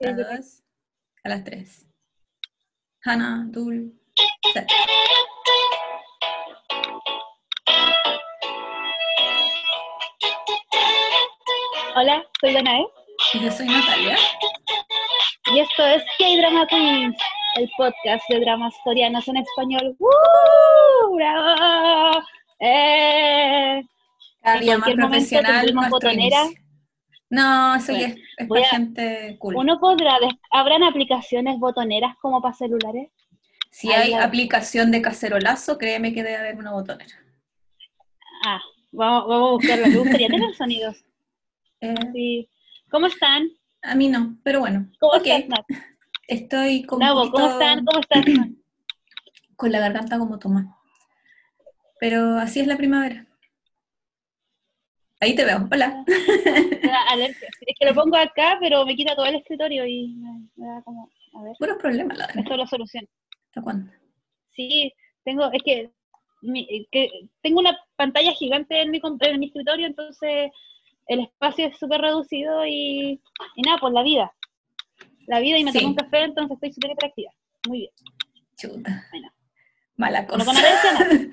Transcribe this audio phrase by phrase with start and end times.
[0.00, 0.62] A dos,
[1.24, 1.84] a las tres.
[3.04, 3.92] Hannah, Dul,
[4.52, 4.68] set.
[11.96, 12.86] Hola, soy Danae
[13.34, 14.16] Y yo soy Natalia.
[15.52, 17.16] y esto es K-Drama Queens,
[17.56, 19.96] el podcast de dramas coreanos en español.
[19.98, 21.16] ¡Woo!
[21.16, 22.22] ¡Bravo!
[22.60, 23.82] ¡Eh!
[24.42, 26.44] Cada En día más profesional tendremos nuestro botonera.
[27.30, 29.56] No, eso ya Bueno, es, para gente cool.
[29.56, 30.16] ¿Uno podrá,
[30.50, 33.10] habrán aplicaciones botoneras como para celulares?
[33.70, 37.14] si hay aplicación de cacerolazo, créeme que debe haber una botonera.
[38.46, 38.60] Ah,
[38.92, 39.86] vamos, vamos a buscarlo.
[39.88, 40.96] Me gustaría tener sonidos.
[41.80, 42.48] Eh, Sí.
[42.90, 43.48] ¿Cómo están?
[43.82, 44.88] a mí no, pero bueno.
[44.98, 45.64] ¿Cómo ok, estás, Nat?
[46.26, 47.84] Estoy con, un Nabo, ¿cómo poquito- están?
[47.84, 48.24] ¿Cómo estás?
[49.56, 50.76] con la garganta como toma.
[52.00, 53.27] Pero así es la primavera.
[55.20, 55.68] Ahí te veo.
[55.70, 56.04] Hola.
[57.08, 57.48] Alergia.
[57.60, 61.10] Es que lo pongo acá, pero me quita todo el escritorio y me, da como...
[61.34, 62.42] A ver, Puros problemas, la verdad.
[62.42, 63.06] esto lo soluciono.
[63.48, 63.92] ¿Hasta cuándo?
[64.54, 64.92] Sí,
[65.24, 65.90] tengo, es que,
[66.42, 67.10] mi- que
[67.42, 70.50] tengo una pantalla gigante en mi, en mi escritorio, entonces
[71.08, 73.20] el espacio es súper reducido y,
[73.56, 74.32] y nada, pues la vida.
[75.26, 75.78] La vida y me Sí.
[75.78, 77.30] tomo un café, entonces estoy súper atractiva.
[77.68, 77.90] Muy bien.
[78.56, 79.06] Chuta.
[79.10, 79.28] Bueno.
[79.96, 80.52] Mala No cosa.
[80.52, 81.30] no.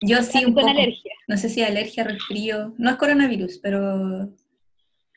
[0.00, 0.68] Yo sí, un con poco.
[0.68, 1.12] alergia.
[1.28, 2.74] No sé si alergia, resfrío.
[2.78, 4.30] No es coronavirus, pero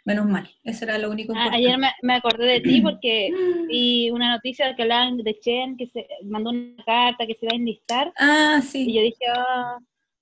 [0.05, 0.49] menos mal.
[0.63, 3.29] Eso era lo único Ah, ayer me, me acordé de ti porque
[3.67, 7.53] vi una noticia que hablaban de Chen, que se mandó una carta que se iba
[7.53, 8.93] a enlistar, Ah, y sí.
[8.93, 9.77] yo dije, ah,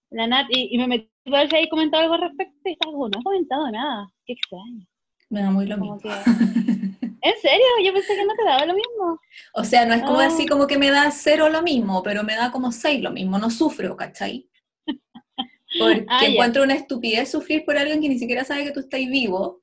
[0.10, 2.72] la Nat, y, y me metí a ver si ahí comentado algo al respecto, y
[2.72, 4.86] estaba como, no he comentado nada, qué extraño.
[5.30, 6.10] Me da muy lo Como mismo.
[6.10, 6.10] que,
[7.28, 7.66] ¿En serio?
[7.84, 9.20] Yo pensé que no te daba lo mismo.
[9.54, 10.28] O sea, no es como Ah.
[10.28, 13.38] así como que me da cero lo mismo, pero me da como seis lo mismo.
[13.38, 14.50] No sufro, ¿cachai?
[15.80, 19.00] Porque Ah, encuentro una estupidez sufrir por alguien que ni siquiera sabe que tú estás
[19.02, 19.62] vivo.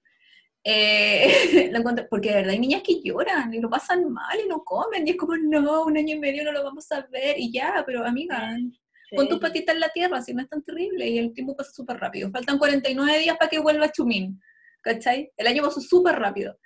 [0.62, 1.26] Eh,
[1.72, 4.62] lo encuentro- porque de verdad hay niñas que lloran y lo pasan mal y no
[4.64, 5.06] comen.
[5.06, 7.36] Y es como, no, un año y medio no lo vamos a ver.
[7.38, 8.56] Y ya, pero amiga,
[9.16, 9.42] pon tus Sí.
[9.42, 11.08] patitas en la tierra, si no es tan terrible.
[11.08, 12.30] Y el tiempo pasa súper rápido.
[12.30, 14.40] Faltan 49 días para que vuelva Chumín.
[14.82, 15.32] ¿Cachai?
[15.38, 16.58] El año pasó súper rápido.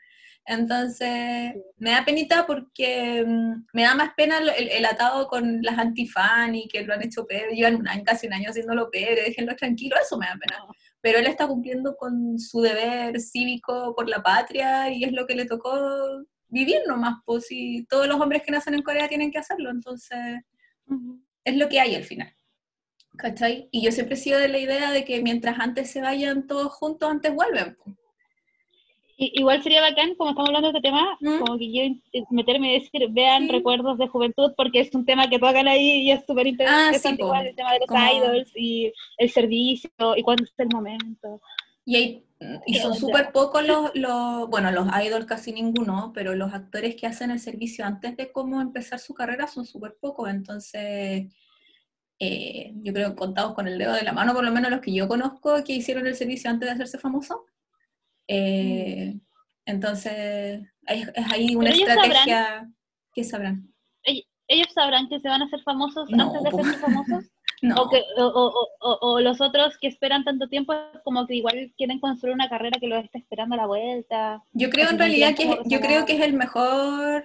[0.50, 5.78] Entonces, me da penita porque mm, me da más pena el, el atado con las
[5.78, 9.96] antifani que lo han hecho peor, llevan un casi un año haciéndolo peor, déjenlo tranquilo,
[10.00, 10.64] eso me da pena.
[11.02, 15.36] Pero él está cumpliendo con su deber cívico por la patria y es lo que
[15.36, 19.38] le tocó vivir nomás, pues si todos los hombres que nacen en Corea tienen que
[19.38, 20.18] hacerlo, entonces
[21.44, 22.34] es lo que hay al final.
[23.18, 23.68] ¿Cachai?
[23.70, 26.72] Y yo siempre he sido de la idea de que mientras antes se vayan todos
[26.72, 27.74] juntos, antes vuelven.
[27.74, 27.94] po.
[29.20, 31.38] Igual sería bacán, como estamos hablando de este tema, ¿Mm?
[31.40, 33.48] como que quiero in- meterme y decir, vean Sí.
[33.52, 36.98] recuerdos de juventud, porque es un tema que tocan ahí y es súper Ah, interesante,
[37.00, 37.24] sí, po.
[37.26, 41.40] igual, el tema de los Como- idols y el servicio y cuándo es el momento.
[41.84, 42.24] Y, hay-
[42.66, 47.08] y son súper pocos los, los, bueno, los idols casi ninguno, pero los actores que
[47.08, 51.26] hacen el servicio antes de cómo empezar su carrera son súper pocos, entonces
[52.20, 54.80] eh, yo creo que contados con el dedo de la mano, por lo menos los
[54.80, 57.46] que yo conozco que hicieron el servicio antes de hacerse famoso.
[58.28, 59.18] Eh,
[59.66, 62.70] Entonces, es, es ahí una estrategia
[63.14, 63.72] que sabrán.
[64.50, 66.60] ¿Ellos sabrán que se van a hacer famosos No, antes de po.
[66.60, 67.24] hacerse famosos?
[67.60, 68.24] No, O, que, o,
[68.82, 70.72] o- o- los otros que esperan tanto tiempo,
[71.02, 74.40] como que igual quieren construir una carrera que los está esperando a la vuelta.
[74.52, 77.24] Yo creo en realidad que como yo creo que es el mejor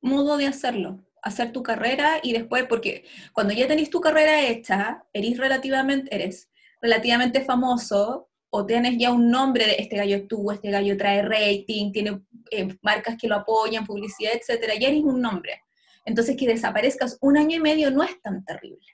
[0.00, 5.04] modo de hacerlo, hacer tu carrera y después, porque cuando ya tenés tu carrera hecha,
[5.12, 10.70] eres relativamente, eres relativamente famoso o tienes ya un nombre de este gallo tuvo, este
[10.70, 15.62] gallo trae rating, tiene eh, marcas que lo apoyan, publicidad, etcétera, ya eres un nombre.
[16.04, 18.86] Entonces que desaparezcas un año y medio no es tan terrible,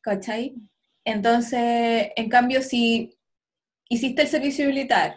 [0.00, 0.54] ¿cachai?
[1.04, 3.16] Entonces, en cambio, si
[3.88, 5.16] hiciste el servicio militar,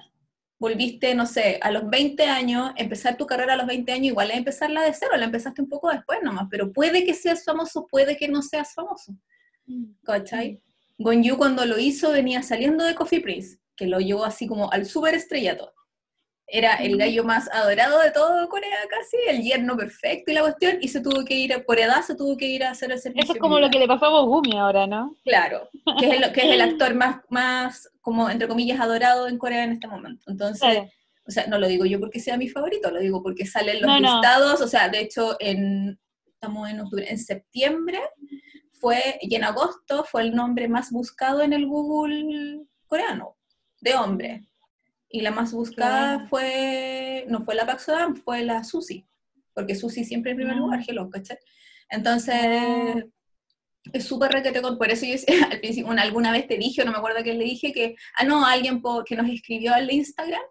[0.58, 4.32] volviste, no sé, a los 20 años, empezar tu carrera a los 20 años, igual
[4.32, 7.88] es empezarla de cero, la empezaste un poco después nomás, pero puede que seas famoso,
[7.88, 9.16] puede que no seas famoso,
[10.04, 10.62] ¿cachai?
[10.98, 14.86] Gonju cuando lo hizo venía saliendo de Coffee Prince, que lo llevó así como al
[14.86, 15.72] super estrellato.
[16.48, 20.78] Era el gallo más adorado de todo Corea casi, el yerno perfecto y la cuestión,
[20.80, 23.24] y se tuvo que ir, por edad se tuvo que ir a hacer el servicio
[23.24, 25.16] Eso es como lo que le pasó a Bogumi ahora, ¿no?
[25.26, 29.40] Claro, que es el, que es el actor más, más, como entre comillas, adorado en
[29.40, 30.30] Corea en este momento.
[30.30, 30.88] Entonces, Claro.
[31.28, 33.88] o sea, no lo digo yo porque sea mi favorito, lo digo porque salen los
[33.88, 34.14] No, no.
[34.14, 38.00] listados, o sea, de hecho, en, estamos en octubre, en septiembre
[38.80, 43.36] fue, y en agosto fue el nombre más buscado en el Google coreano,
[43.82, 44.46] de hombre.
[45.10, 46.30] Y la más buscada Claro.
[46.30, 49.06] fue, no fue la Park Seo-dam, fue la Susi,
[49.54, 50.60] porque Susi siempre en primer Ah.
[50.60, 51.38] lugar, hello, ¿cachai?
[51.90, 53.02] Entonces, Ah.
[53.94, 55.26] es súper requete con, por eso yo decía,
[55.58, 57.96] al principio, una- alguna vez te dije, o no me acuerdo quién le dije, que,
[58.18, 60.42] ah, no, alguien que nos escribió al Instagram,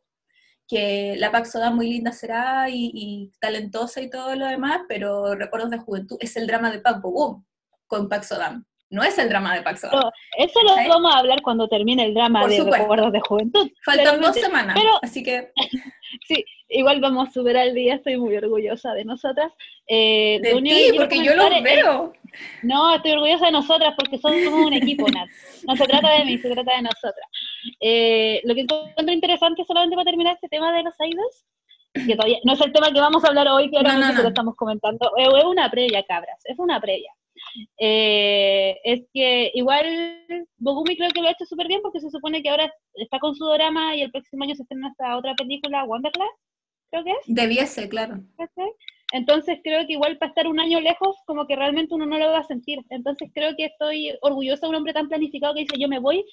[0.66, 5.34] que la Pax Sodam muy linda será y, y, talentosa y todo lo demás, pero
[5.34, 7.44] Recuerdos de Juventud es el drama de Pac Boom
[7.86, 8.64] con Pax Sodam.
[8.90, 10.10] No es el drama de Pax Sodam.
[10.38, 13.70] eso lo vamos a hablar cuando termine el drama de Recuerdos de Juventud.
[13.84, 15.50] Faltan dos semanas, así que...
[16.28, 19.52] sí, igual vamos a subir al día, estoy muy orgullosa de nosotras.
[19.86, 22.12] Eh, de ti, porque yo lo veo.
[22.62, 25.28] no, estoy orgullosa de nosotras porque somos un equipo, Nat.
[25.66, 27.28] No se trata de mí, se trata de nosotras.
[27.80, 31.44] Eh, lo que encuentro interesante solamente para terminar este tema de los idols,
[32.06, 34.28] que todavía no es el tema que vamos a hablar hoy, que ahora no, lo
[34.28, 37.12] estamos comentando, es una previa, cabras, es una previa.
[37.78, 42.42] Eh, es que igual Bogumi creo que lo ha hecho súper bien porque se supone
[42.42, 45.84] que ahora está con su drama y el próximo año se estrena esta otra película,
[45.84, 46.30] Wonderland,
[46.90, 47.18] creo que es.
[47.26, 48.20] Debiese, claro.
[49.12, 52.32] Entonces creo que igual para estar un año lejos, como que realmente uno no lo
[52.32, 52.80] va a sentir.
[52.90, 56.24] Entonces creo que estoy orgullosa de un hombre tan planificado que dice yo me voy,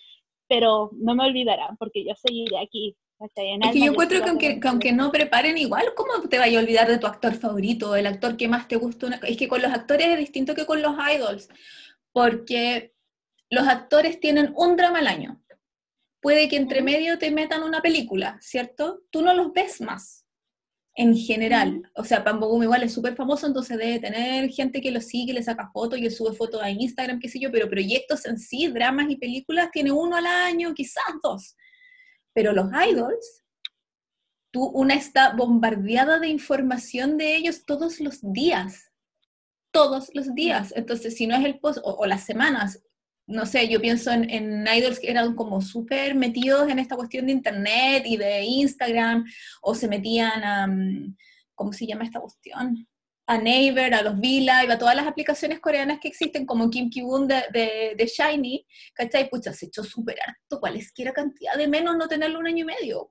[0.48, 4.92] pero no me olvidará porque yo seguiré aquí es que yo encuentro que aunque, aunque,
[4.92, 8.48] no preparen igual, ¿cómo te vaya a olvidar de tu actor favorito, el actor que
[8.48, 9.20] más te gusta?
[9.28, 11.50] Es que con los actores es distinto que con los idols,
[12.12, 12.94] porque
[13.50, 15.44] los actores tienen un drama al año.
[16.20, 19.04] Puede que entre medio te metan una película, ¿cierto?
[19.12, 20.26] Tú no los ves más,
[20.96, 21.84] en general.
[21.96, 25.44] O sea, Pambogum igual es súper famoso, entonces debe tener gente que lo sigue, le
[25.44, 29.10] saca fotos, yo sube fotos a Instagram, qué sé yo, pero proyectos en sí, dramas
[29.10, 31.56] y películas, tiene uno al año, quizás dos.
[32.34, 33.44] Pero los idols,
[34.52, 38.92] tú, una está bombardeada de información de ellos todos los días,
[39.72, 40.74] todos los días.
[40.76, 42.84] Entonces, si no es el post o, las semanas,
[43.28, 47.26] no sé, yo pienso en, en idols que eran como súper metidos en esta cuestión
[47.26, 49.26] de internet y de Instagram,
[49.62, 51.16] o se metían a, mm,
[51.56, 52.88] ¿cómo se llama esta cuestión?
[53.28, 57.28] A Naver, a los V-Live, a todas las aplicaciones coreanas que existen, como Kim Ki-boon
[57.28, 57.44] de,
[57.98, 59.30] de, Shiny, ¿cachai?
[59.30, 63.08] Pucha, se echó súper harto, cualesquiera cantidad de menos no tenerlo un año y medio.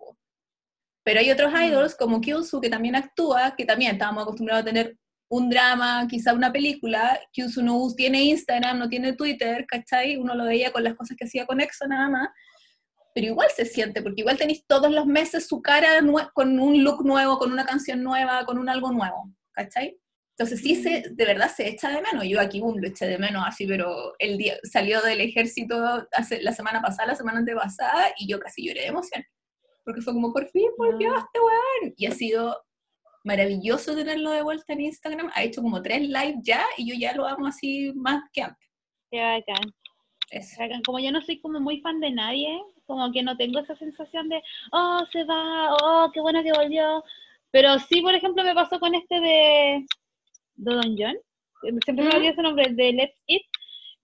[1.05, 1.63] Pero hay otros mm.
[1.63, 4.97] idols, como Kyunsu, que también actúa, que también estábamos acostumbrados a tener
[5.31, 7.19] un drama, quizá una película.
[7.33, 10.17] Kyunsu no tiene Instagram, no tiene Twitter, ¿cachai?
[10.17, 12.29] Uno lo veía con las cosas que hacía con EXO nada más.
[13.15, 16.01] Pero igual se siente, porque igual tenéis todos los meses su cara
[16.35, 19.99] con un look nuevo, con una canción nueva, con un algo nuevo, ¿cachai?
[20.41, 22.25] Entonces sí, se, de verdad se echa de menos.
[22.25, 25.77] Yo aquí, boom, lo eché de menos así, pero el día salió del ejército
[26.13, 29.23] hace, la semana pasada, la semana antepasada, y yo casi lloré de emoción.
[29.85, 31.19] Porque fue como, por fin volvió ah.
[31.19, 31.95] este weón.
[31.95, 32.57] Y ha sido
[33.23, 35.31] maravilloso tenerlo de vuelta en Instagram.
[35.35, 38.69] Ha hecho como tres lives ya, y yo ya lo amo así más que antes.
[39.11, 39.75] Qué bacán.
[40.31, 40.57] Es.
[40.59, 40.81] bacán.
[40.85, 44.31] Como yo no soy como muy fan de nadie, como que no tengo esa sensación
[44.31, 44.43] de,
[44.73, 47.05] oh, se va, oh, qué bueno que volvió.
[47.51, 49.87] Pero sí, por ejemplo, me pasó con este de
[50.57, 51.17] Don John,
[51.85, 53.43] siempre me olvida ese nombre, de Let's Eat,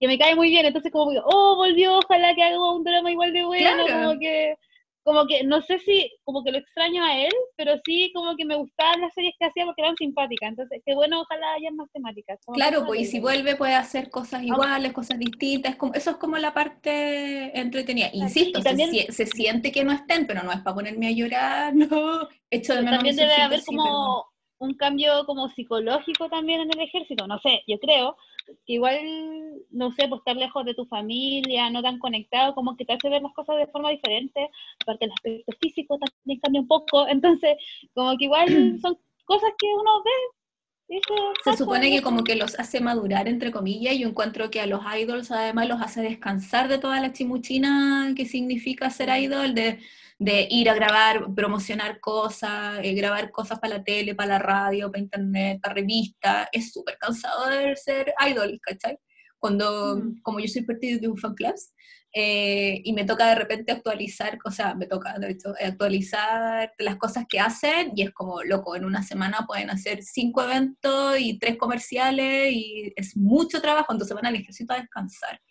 [0.01, 3.11] que me cae muy bien, entonces como que, oh, volvió, ojalá que haga un drama
[3.11, 4.57] igual de bueno, como que,
[5.06, 8.44] como que, no sé si, como que lo extraño a él, pero sí como que
[8.44, 11.88] me gustaban las series que hacía porque eran simpáticas, entonces qué bueno, ojalá haya más
[11.93, 12.41] temáticas.
[12.53, 16.37] Claro, pues y si vuelve puede hacer cosas iguales, cosas distintas, como, eso es como
[16.38, 18.11] la parte entretenida.
[18.12, 22.75] Insisto, se, siente que no estén, pero no es para ponerme a llorar, no, hecho
[22.75, 22.97] de menos.
[22.97, 24.26] También debe haber como
[24.59, 28.17] un cambio como psicológico también en el ejército, no sé, yo creo
[28.47, 28.99] que igual,
[29.71, 33.09] no sé, pues estar lejos de tu familia, no tan conectado, como que te hace
[33.09, 34.49] ver las cosas de forma diferente,
[34.83, 37.57] aparte el aspecto físico también cambia un poco, entonces,
[37.95, 38.47] como que igual
[38.81, 40.11] son cosas que uno ve.
[41.43, 44.67] Se supone que como que los hace madurar, entre comillas, y yo encuentro que a
[44.67, 49.81] los idols además los hace descansar de toda la chimuchina que significa ser idol, de
[50.18, 54.90] de ir a grabar, promocionar cosas, eh, grabar cosas para la tele, para la radio,
[54.90, 58.99] para internet, para revista, es súper cansado de ser idol, ¿cachai?
[59.38, 60.23] Cuando, mm.
[60.23, 61.54] como yo soy partido de un fan club,
[62.18, 66.96] eh, y me toca de repente actualizar, o sea, me toca de hecho actualizar las
[66.96, 71.38] cosas que hacen y es como, loco, en una semana pueden hacer cinco eventos y
[71.38, 75.42] tres comerciales y es mucho trabajo, entonces van al ejército a descansar.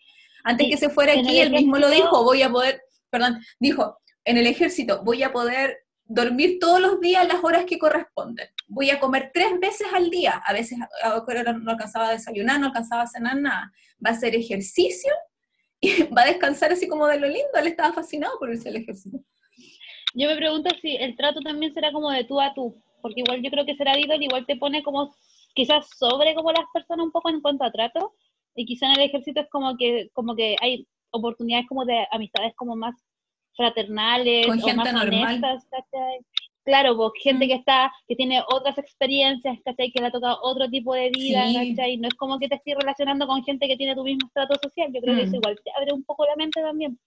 [0.43, 2.81] Antes que se fuera aquí, él mismo lo dijo, voy a poder,
[3.11, 7.79] perdón, dijo, en el ejército voy a poder dormir todos los días las horas que
[7.79, 8.47] corresponden.
[8.67, 10.41] Voy a comer tres veces al día.
[10.45, 13.71] A veces no alcanzaba a desayunar, no alcanzaba a cenar nada.
[14.05, 15.11] Va a hacer ejercicio
[15.79, 17.49] y va a descansar así como de lo lindo.
[17.55, 19.19] Él estaba fascinado por irse al ejército.
[20.13, 23.41] Yo me pregunto si el trato también será como de tú a tú, porque igual
[23.43, 25.13] yo creo que será Idol, igual te pone como
[25.53, 28.13] quizás sobre como las personas un poco en cuanto a trato,
[28.55, 32.53] y quizás en el ejército es como que, como que hay oportunidades como de amistades
[32.55, 32.95] como más
[33.55, 35.41] fraternales Con gente normal.
[36.65, 37.47] Claro, pues gente mm.
[37.47, 39.91] que está, que tiene otras experiencias, ¿cachai?
[39.91, 41.97] Que le ha tocado otro tipo de vida, ¿cachai?
[41.97, 44.91] No es como que te estés relacionando con gente que tiene tu mismo trato social,
[44.91, 45.35] yo creo que eso mm.
[45.35, 46.97] igual te abre un poco la mente también.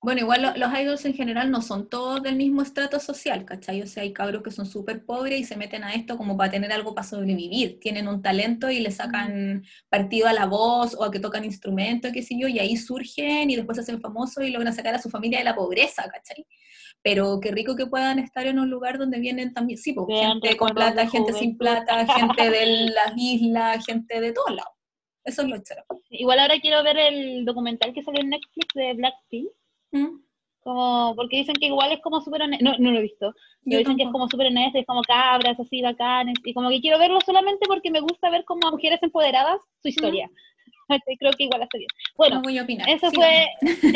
[0.00, 3.82] Bueno, igual lo- los idols en general no son todos del mismo estrato social, ¿cachai?
[3.82, 6.52] O sea, hay cabros que son súper pobres y se meten a esto como para
[6.52, 7.80] tener algo para sobrevivir.
[7.80, 12.12] Tienen un talento y le sacan partido a la voz o a que tocan instrumentos,
[12.12, 15.02] qué sé yo, y ahí surgen y después se hacen famosos y logran sacar a
[15.02, 16.46] su familia de la pobreza, ¿cachai?
[17.02, 20.56] Pero qué rico que puedan estar en un lugar donde vienen también, sí, pues, gente
[20.56, 24.72] con plata, gente sin plata, gente de las islas, gente de todos lados.
[25.24, 25.84] Eso es lo chévere.
[26.10, 29.48] Igual ahora quiero ver el documental que salió en Netflix de Blackpink,
[29.92, 30.20] Mm,
[30.60, 33.32] como, porque dicen que igual es como súper no, no lo he visto,
[33.64, 34.12] pero yo dicen que es tampoco.
[34.12, 37.90] como súper honesto, es como cabras, así bacanes, y como que quiero verlo solamente porque
[37.90, 40.28] me gusta ver como a mujeres empoderadas su historia.
[41.18, 41.88] Creo que igual hace bien.
[42.16, 42.88] Bueno, no voy a opinar.
[42.88, 43.14] eso Sigamos.
[43.14, 43.48] fue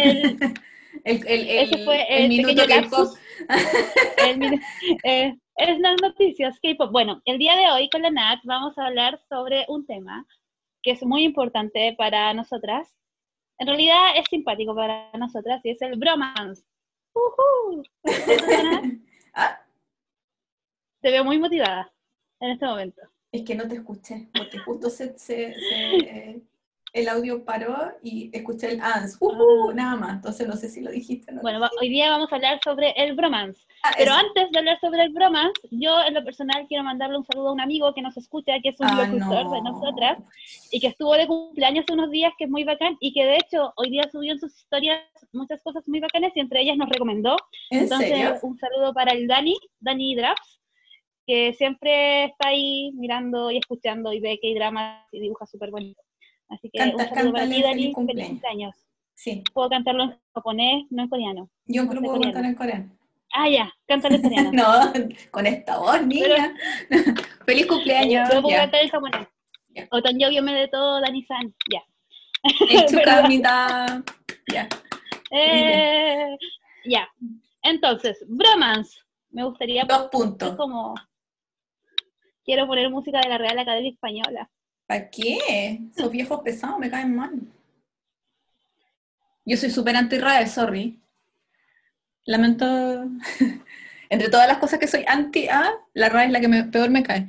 [0.04, 0.38] el,
[1.04, 2.98] El, el, el- fue el minuto pequeño que el pop.
[2.98, 3.18] lapsus.
[4.24, 4.60] el min-
[5.04, 6.92] eh, es las noticias K-pop.
[6.92, 10.26] Bueno, el día de hoy con la Nat vamos a hablar sobre un tema
[10.82, 12.94] que es muy importante para nosotras.
[13.62, 16.64] En realidad es simpático para nosotras y es el bromance.
[19.34, 19.60] Ah,
[21.00, 21.92] Te veo muy motivada
[22.40, 23.02] en este momento.
[23.30, 26.42] es que no te escuché, porque justo se, se- se-
[26.92, 29.74] el audio paró y escuché el ans, ujú, Ah.
[29.74, 31.40] nada más, entonces no sé si lo dijiste no.
[31.40, 33.62] Bueno, hoy día vamos a hablar sobre el bromance.
[33.82, 34.20] Ah, Pero eso.
[34.20, 37.52] antes de hablar sobre el bromance, yo en lo personal quiero mandarle un saludo a
[37.52, 39.50] un amigo que nos escucha, que es un Ah, locutor no.
[39.52, 40.18] de nosotras,
[40.70, 43.36] y que estuvo de cumpleaños hace unos días, que es muy bacán, y que de
[43.36, 45.00] hecho hoy día subió en sus historias
[45.32, 47.36] muchas cosas muy bacanas, y entre ellas nos recomendó.
[47.70, 48.38] ¿En Entonces, serio?
[48.42, 50.60] un saludo para el Dani, Dani Draps,
[51.26, 55.70] que siempre está ahí mirando y escuchando y ve que hay drama y dibuja súper
[55.70, 56.00] bonito.
[56.52, 58.74] Así que Canta- un saludo para cántale ti, Dani, feliz cumpleaños.
[59.14, 61.50] Sí, Puedo cantarlo en japonés, no en coreano.
[61.66, 62.98] yo creo que puedo cantar en coreano.
[63.34, 64.50] Ah, ya, cántalo en coreano.
[64.52, 64.92] No,
[65.30, 66.54] con esta voz, niña.
[67.46, 68.28] Feliz cumpleaños.
[68.32, 69.28] Yo puedo cantar en japonés.
[69.74, 69.86] Ya.
[69.90, 71.54] Otanjobio me de todo, Dani-san.
[71.72, 71.82] Ya.
[72.70, 74.02] Enchukamita.
[74.52, 74.68] Ya.
[75.30, 76.36] Eh,
[76.84, 77.08] ya.
[77.62, 78.98] Entonces, bromance.
[79.30, 80.56] Me gustaría Dos poner puntos.
[80.56, 80.94] como...
[82.44, 84.50] Quiero poner música de la Real Academia Española.
[84.86, 85.78] ¿Para qué?
[85.96, 87.32] Esos viejos pesados me caen mal.
[89.44, 91.00] Yo soy súper anti-RAE, sorry.
[92.24, 92.64] Lamento.
[94.10, 97.02] Entre todas las cosas que soy anti-A, la RAE es la que me- peor me
[97.02, 97.28] cae.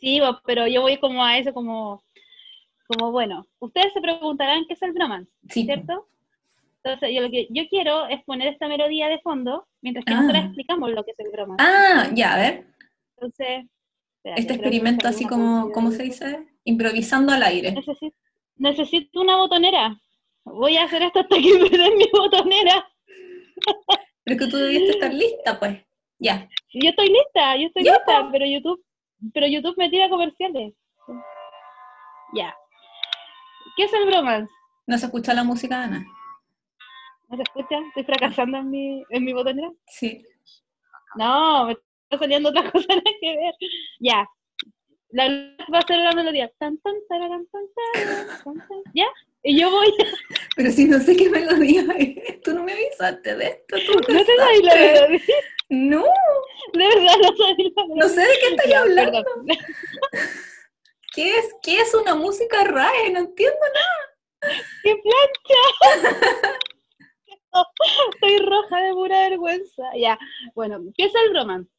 [0.00, 2.02] Sí, pero yo voy como a eso como...
[2.86, 5.64] Como bueno, ustedes se preguntarán qué es el bromance, Sí.
[5.64, 6.06] ¿cierto?
[6.82, 10.20] Entonces, yo lo que yo quiero es poner esta melodía de fondo mientras que Ah.
[10.20, 11.64] nosotros explicamos lo que es el bromance.
[11.66, 12.66] Ah, ya, a ver.
[13.16, 13.64] Entonces,
[14.24, 16.46] Este experimento así como, ¿cómo se dice?
[16.64, 17.72] Improvisando al aire.
[17.72, 18.16] Necesito,
[18.56, 20.00] necesito una botonera.
[20.44, 22.88] Voy a hacer esto hasta que me den mi botonera.
[24.24, 25.84] Pero que tú debiste estar lista, pues.
[26.18, 26.48] Ya.
[26.72, 28.82] Yo estoy lista, yo estoy lista, pero YouTube,
[29.34, 30.74] pero YouTube me tira comerciales.
[32.34, 32.54] Ya.
[33.76, 34.50] ¿Qué es el bromance?
[34.86, 36.04] No se escucha la música, Ana.
[37.28, 37.76] ¿No se escucha?
[37.88, 39.70] ¿Estoy fracasando en mi, en mi botonera?
[39.86, 40.24] Sí.
[41.16, 41.76] No, me
[42.18, 43.54] saliendo otra cosa nada que ver.
[44.00, 44.26] Ya.
[45.10, 45.28] La
[45.72, 46.50] va a ser la melodía.
[46.58, 47.62] Tan, tan, tararán, tan,
[48.42, 48.82] tan, tan.
[48.94, 49.06] ¿Ya?
[49.44, 49.92] Y yo voy.
[50.56, 52.40] Pero si no sé qué melodía es.
[52.42, 53.76] Tú no me avisaste de esto.
[53.86, 55.20] Tú No te sabes la melodía.
[55.70, 56.04] No,
[56.72, 57.94] De verdad, no sabes la melodía.
[58.02, 59.22] no sé de qué estoy hablando.
[59.24, 59.46] perdón.
[61.14, 63.10] ¿Qué es, ¿Qué es una música RAE?
[63.12, 64.58] No entiendo nada.
[64.82, 66.58] ¡Qué plancha!
[68.14, 69.84] Estoy roja de pura vergüenza.
[69.96, 70.18] Ya,
[70.54, 71.70] bueno, ¿qué es el bromance?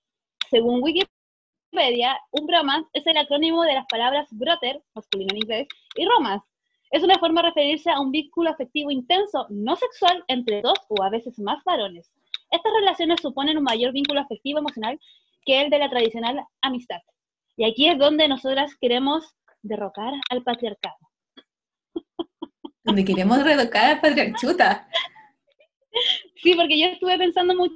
[0.49, 6.05] Según Wikipedia, un bromance es el acrónimo de las palabras brother, masculino en inglés, y
[6.05, 6.45] romance.
[6.91, 11.03] Es una forma de referirse a un vínculo afectivo intenso, no sexual, entre dos o
[11.03, 12.11] a veces más varones.
[12.51, 14.99] Estas relaciones suponen un mayor vínculo afectivo emocional
[15.45, 16.99] que el de la tradicional amistad.
[17.57, 20.95] Y aquí es donde nosotras queremos derrocar al patriarcado.
[22.83, 24.87] Donde queremos reeducar al patriarchuta.
[26.35, 27.73] Sí, porque yo estuve pensando mucho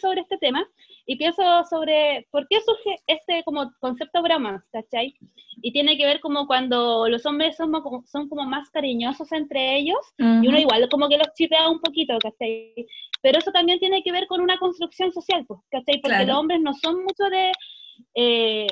[0.00, 0.64] sobre este tema
[1.06, 5.14] y pienso sobre por qué surge este como concepto bromance, ¿cachai?
[5.62, 9.76] Y tiene que ver como cuando los hombres son como, son como más cariñosos entre
[9.76, 12.74] ellos y uno igual como que los chipea un poquito, ¿cachai?
[13.20, 16.00] Pero eso también tiene que ver con una construcción social, pues, ¿cachai?
[16.00, 16.26] Porque Claro.
[16.26, 17.52] los hombres no son mucho de
[18.14, 18.66] eh,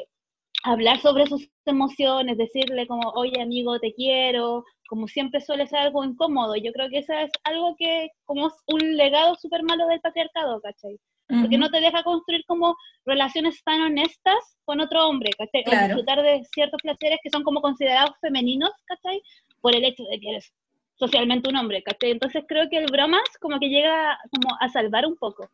[0.65, 6.05] hablar sobre sus emociones, decirle como, oye amigo, te quiero, como siempre suele ser algo
[6.05, 6.57] incómodo.
[6.57, 10.61] Yo creo que eso es algo que como es un legado súper malo del patriarcado,
[10.61, 10.99] ¿cachai?
[11.41, 15.63] Porque no te deja construir como relaciones tan honestas con otro hombre, ¿cachai?
[15.63, 15.87] O Claro.
[15.87, 19.23] disfrutar de ciertos placeres que son como considerados femeninos, ¿cachai?
[19.61, 20.53] Por el hecho de que eres
[20.97, 22.11] socialmente un hombre, ¿cachai?
[22.11, 25.49] Entonces creo que el bromance como que llega como a salvar un poco,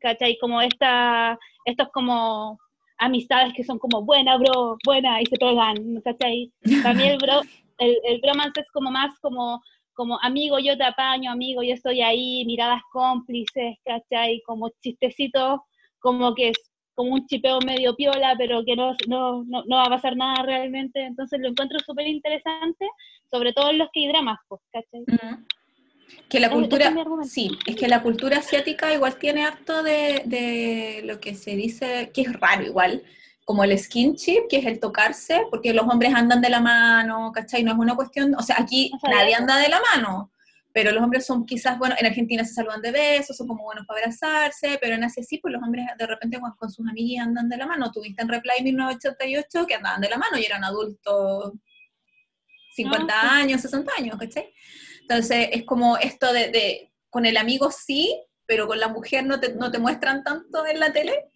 [0.00, 0.38] ¿cachai?
[0.38, 2.58] Como esta, estos como
[2.98, 6.50] amistades que son como buena, bro, buena, y se pegan, ¿cachai?
[6.62, 7.40] Mí el, bro,
[7.78, 9.60] el, el bromance es como más como,
[9.96, 14.42] como amigo, yo te apaño, amigo, yo estoy ahí, miradas cómplices, ¿cachai?
[14.46, 15.60] Como chistecitos,
[15.98, 16.58] como que es
[16.94, 20.42] como un chipeo medio piola, pero que no, no, no, no va a pasar nada
[20.44, 21.00] realmente.
[21.00, 22.86] Entonces lo encuentro súper interesante,
[23.30, 25.04] sobre todo en los que hay dramas, pues, ¿cachai?
[26.28, 31.20] Que la cultura, sí, es que la cultura asiática igual tiene harto de, de, lo
[31.20, 33.02] que se dice, que es raro igual,
[33.46, 37.62] como el skinship, que es el tocarse, porque los hombres andan de la mano, ¿cachai?
[37.62, 40.32] No es una cuestión, o sea, aquí nadie anda de la mano,
[40.72, 43.86] pero los hombres son quizás, bueno, en Argentina se saludan de besos, son como buenos
[43.86, 47.48] para abrazarse, pero en Asia sí, pues los hombres de repente con, sus amigas andan
[47.48, 47.92] de la mano.
[47.92, 51.52] Tuviste en Reply 1988 que andaban de la mano y eran adultos
[52.74, 54.52] 50 ah, años, 60 años, ¿cachai?
[55.02, 59.54] Entonces es como esto de, con el amigo sí, pero con la mujer no te,
[59.54, 61.26] no te muestran tanto en la tele,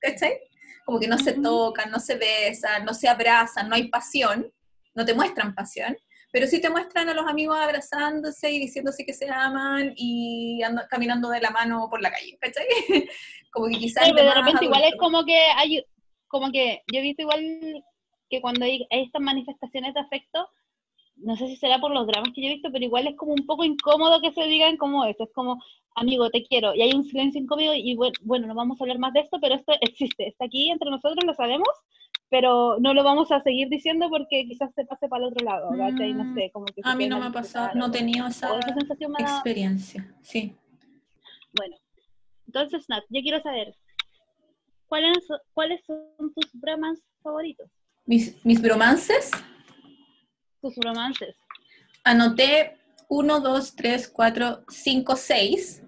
[0.00, 0.49] ¿cachai?
[0.90, 4.52] Como que no se tocan, no se besan, no se abrazan, no hay pasión,
[4.92, 5.96] no te muestran pasión
[6.32, 11.28] pero sí te muestran a los amigos abrazándose y diciéndose que se aman y caminando
[11.28, 12.66] de la mano por la calle, ¿cachai?
[13.52, 14.10] como que quizás...
[14.14, 15.84] pero de repente igual es como que hay,
[16.28, 17.84] como que yo he visto igual
[18.28, 20.48] que cuando hay, estas manifestaciones de afecto,
[21.22, 23.32] no sé si será por los dramas que yo he visto, pero igual es como
[23.32, 25.62] un poco incómodo que se digan como esto, es como,
[25.94, 28.98] amigo, te quiero, y hay un silencio incómodo y bueno, bueno, no vamos a hablar
[28.98, 31.68] más de esto, pero esto existe, está aquí entre nosotros, lo sabemos,
[32.28, 35.70] pero no lo vamos a seguir diciendo porque quizás se pase para el otro lado,
[35.72, 36.34] No mm.
[36.34, 38.56] sé, como que a mí no me ha pasado, no he tenido esa
[39.20, 40.54] experiencia, sí.
[41.56, 41.76] Bueno,
[42.46, 43.74] entonces, Nat, yo quiero saber,
[44.86, 45.18] ¿cuáles,
[45.52, 47.68] cuáles son tus bromas favoritos?
[48.06, 49.30] ¿Mis, mis bromances?
[50.60, 51.36] Tus bromances.
[52.04, 52.76] Anoté
[53.08, 55.82] 1, 2, 3, 4, 5, 6,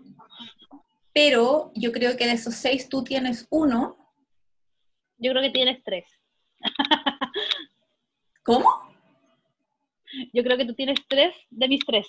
[1.13, 3.97] pero yo creo que de esos 6 tú tienes uno.
[5.19, 6.05] Yo creo que tienes tres.
[8.43, 8.69] ¿Cómo?
[10.33, 12.07] Yo creo que tú tienes tres de mis tres.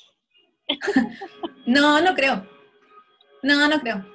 [1.65, 2.47] no, no creo.
[3.43, 4.05] No, no creo.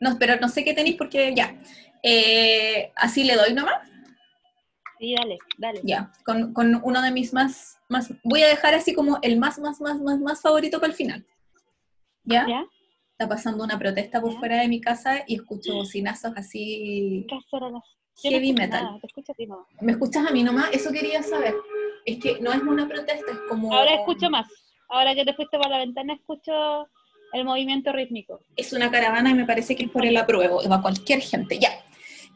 [0.00, 1.56] No, pero no sé qué tenéis porque ya.
[2.02, 3.88] Eh, ¿Así le doy nomás?
[5.04, 5.80] Sí, dale, dale.
[5.84, 8.10] Ya, con, uno de mis más, más...
[8.22, 11.26] Voy a dejar así como el más, más, más, más, más favorito para el final.
[12.22, 12.48] ¿Ya?
[12.48, 12.64] ¿Ya?
[13.12, 17.26] Está pasando una protesta por fuera de mi casa y escucho bocinazos así...
[18.22, 18.98] ¿Qué heavy metal.
[19.82, 20.70] ¿Me escuchas a mí nomás?
[20.72, 21.54] Eso quería saber.
[22.06, 23.74] Es que no es una protesta, es como...
[23.74, 24.46] Ahora escucho más.
[24.88, 26.88] Ahora que te fuiste para la ventana, escucho
[27.34, 28.40] el movimiento rítmico.
[28.56, 30.66] Es una caravana y me parece que es por el apruebo.
[30.66, 31.58] Va cualquier gente.
[31.58, 31.84] Ya.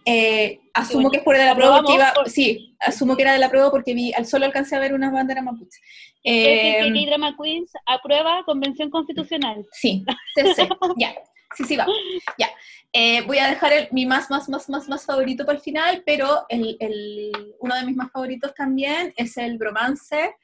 [0.05, 2.13] Eh, asumo que es por el apruebo porque iba...
[2.27, 5.43] Sí, asumo que era del apruebo porque vi, al solo alcancé a ver una bandera
[5.43, 5.81] mapuche.
[6.25, 9.65] Eh, que, Drama Queens aprueba convención constitucional.
[9.73, 10.69] Sí, sí, sí.
[10.97, 11.15] ya.
[11.57, 11.87] Sí, sí, va.
[12.37, 12.51] Ya.
[12.93, 16.03] Eh, voy a dejar el, mi más, más, más, más, más favorito para el final,
[16.07, 20.35] pero el, el, uno de mis más favoritos también es el bromance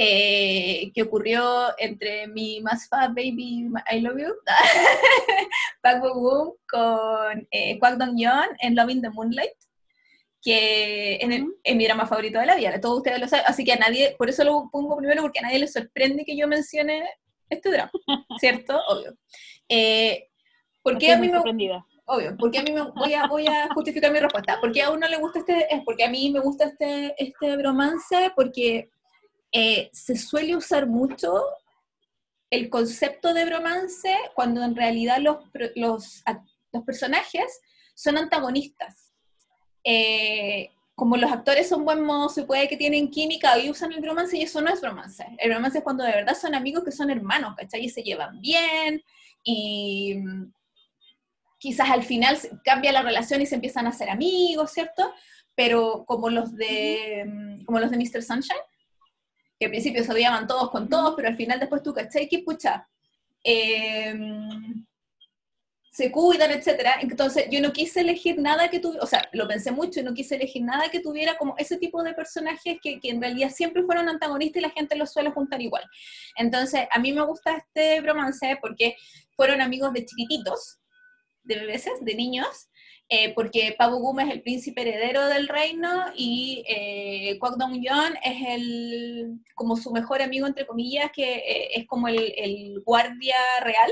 [0.00, 4.32] eh, que ocurrió entre mi más fat baby, I love you,
[5.82, 9.58] Park Bo con eh, Kwak Dong Yeon en Loving the Moonlight
[10.40, 11.18] que
[11.64, 14.14] es mi drama favorito de la vida, todos ustedes lo saben, así que a nadie,
[14.16, 17.10] por eso lo pongo primero, porque a nadie le sorprende que yo mencione
[17.50, 17.90] este drama,
[18.38, 18.80] ¿cierto?
[18.88, 19.16] Obvio.
[19.68, 20.28] Eh,
[20.80, 21.38] ¿Por qué a mí me
[22.10, 24.58] Obvio, porque a mí me voy a, voy a justificar mi respuesta.
[24.60, 25.74] ¿Por qué a uno le gusta este?
[25.74, 28.88] Es porque a mí me gusta este, este bromance, porque
[29.52, 31.42] eh, se suele usar mucho
[32.50, 35.38] el concepto de bromance cuando en realidad los,
[35.74, 36.22] los,
[36.72, 37.60] los personajes
[37.94, 39.12] son antagonistas.
[39.84, 44.00] Eh, como los actores son buen modo, se puede que tienen química y usan el
[44.00, 45.24] bromance y eso no es bromance.
[45.38, 47.84] El bromance es cuando de verdad son amigos que son hermanos, ¿cachai?
[47.84, 49.02] Y se llevan bien
[49.44, 50.16] y
[51.58, 55.12] quizás al final cambia la relación y se empiezan a hacer amigos, ¿cierto?
[55.54, 58.22] Pero como los de, mm, como los de Mr.
[58.22, 58.58] Sunshine,
[59.58, 62.28] que al principio se odiaban todos con todos, pero al final después tú, ¿cachai?
[62.28, 62.88] Que pucha,
[63.42, 64.86] em,
[65.98, 66.98] se cuidan, etcétera.
[67.00, 70.14] Entonces yo no quise elegir nada que tuviera, o sea, lo pensé mucho y no
[70.14, 73.82] quise elegir nada que tuviera como ese tipo de personajes que, que, en realidad siempre
[73.82, 75.82] fueron antagonistas y la gente los suele juntar igual.
[76.36, 78.94] Entonces a mí me gusta este bromance porque
[79.34, 80.78] fueron amigos de chiquititos,
[81.42, 82.67] de bebés, de niños,
[83.10, 88.14] eh, porque Pabu Gum es el príncipe heredero del reino y eh, Kwak Dong Yeon
[88.22, 93.90] es el, como su mejor amigo, entre comillas, que eh, es como el, guardia real,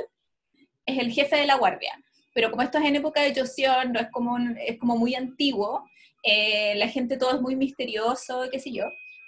[0.84, 1.98] es el jefe de la guardia.
[2.34, 5.88] Pero como esto es en época de Joseon, no es como, es como muy antiguo,
[6.22, 8.84] eh, la gente todo es muy misterioso, qué sé yo,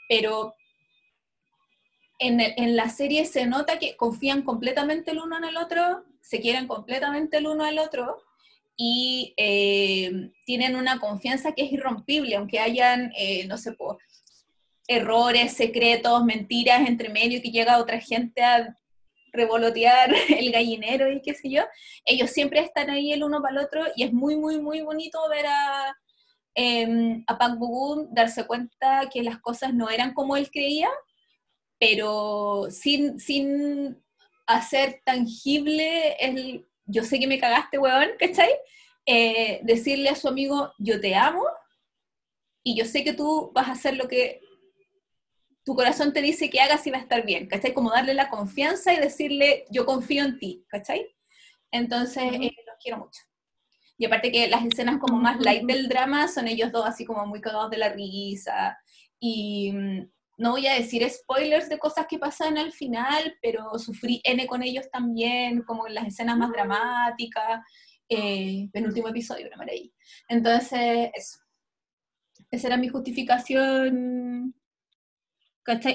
[0.07, 0.55] pero
[2.19, 6.41] en, en, la serie se nota que confían completamente el uno en el otro, se
[6.41, 8.28] quieren completamente el uno al otro
[8.81, 13.77] y eh, tienen una confianza que es irrompible, aunque hayan, eh, no sé,
[14.87, 18.77] errores, secretos, mentiras entre medio que llega otra gente a
[19.33, 21.65] revolotear el gallinero y qué sé yo,
[22.05, 25.29] ellos siempre están ahí el uno para el otro y es muy, muy, muy bonito
[25.29, 25.97] ver a,
[26.55, 27.59] eh, a
[28.13, 30.89] darse cuenta que las cosas no eran como él creía,
[31.81, 34.01] pero sin, sin
[34.47, 38.51] hacer tangible el, yo sé que me cagaste, weón, ¿cachai?
[39.07, 41.45] Eh, decirle a su amigo, yo te amo
[42.63, 44.41] y yo sé que tú vas a hacer lo que
[45.65, 47.75] tu corazón te dice que hagas y va a estar bien, ¿cachai?
[47.75, 51.07] Como darle la confianza y decirle, yo confío en ti, ¿cachai?
[51.71, 53.21] Entonces, eh, los quiero mucho.
[53.99, 57.27] Y aparte que las escenas como más light del drama son ellos dos así como
[57.27, 58.79] muy cagados de la risa.
[59.21, 64.21] Y mm, no voy a decir spoilers de cosas que pasan al final, pero sufrí
[64.25, 67.61] N con ellos también, como en las escenas más dramáticas.
[68.09, 69.93] Eh, penúltimo episodio, una maravilla.
[70.29, 71.39] Entonces, eso.
[72.51, 74.55] Esa era mi justificación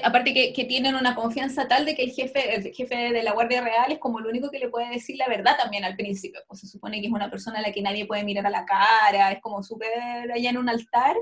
[0.04, 3.60] Aparte que, tienen una confianza tal de que el jefe, el jefe de la Guardia
[3.60, 6.40] Real es como el único que le puede decir la verdad también al principio.
[6.46, 8.64] Pues se supone que es una persona a la que nadie puede mirar a la
[8.64, 11.16] cara, es como súper allá en un altar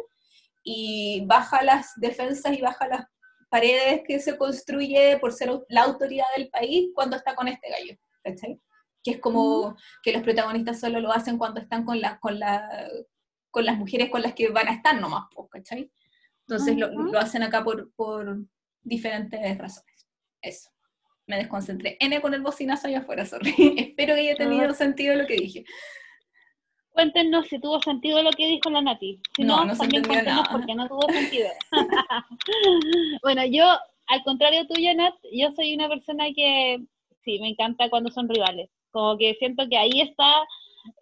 [0.62, 3.06] y baja las defensas y baja las
[3.52, 7.98] paredes que se construye por ser la autoridad del país cuando está con este gallo,
[8.24, 8.58] ¿cachai?
[9.04, 12.88] Que es como que los protagonistas solo lo hacen cuando están con, la, con, la,
[13.50, 15.92] con las mujeres con las que van a estar nomás, ¿cachai?
[16.48, 17.90] Entonces lo, hacen acá por,
[18.80, 20.08] diferentes razones.
[20.40, 20.70] Eso.
[21.26, 21.98] Me desconcentré.
[22.00, 23.54] N con el bocinazo allá afuera, sorry.
[23.76, 25.64] Espero que haya tenido sentido lo que dije.
[26.92, 29.18] Cuéntenos si tuvo sentido lo que dijo la Nati.
[29.34, 31.48] Si no, no, también cuéntenos porque no tuvo sentido.
[33.22, 33.64] bueno, yo,
[34.08, 36.82] al contrario tuyo, Nat, yo soy una persona que
[37.24, 38.68] sí, me encanta cuando son rivales.
[38.90, 40.44] Como que siento que ahí está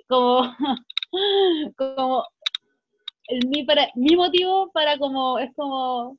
[0.09, 0.43] como,
[1.77, 2.25] como
[3.49, 6.17] mi, para, mi motivo para como, es como,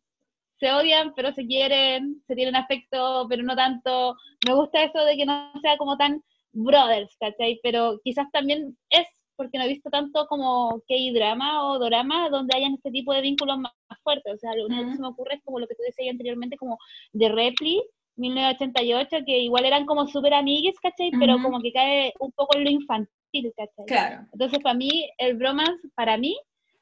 [0.60, 4.18] se odian pero se quieren, se tienen afecto pero no tanto.
[4.46, 6.22] Me gusta eso de que no sea como tan
[6.54, 7.60] brothers, ¿cachai?
[7.64, 12.74] Pero quizás también es porque no he visto tanto como K-drama o drama donde hayan
[12.74, 14.34] este tipo de vínculos más, fuertes.
[14.34, 16.58] O sea, lo único que se me ocurre es como lo que tú decías anteriormente,
[16.58, 16.78] como
[17.14, 17.84] de Repli,
[18.16, 21.12] 1988, que igual eran como súper amigues, ¿cachai?
[21.12, 23.86] Pero como que cae un poco en lo infantil, ¿cachai?
[23.86, 24.28] Claro.
[24.34, 26.38] Entonces, para mí, el bromance, para mí,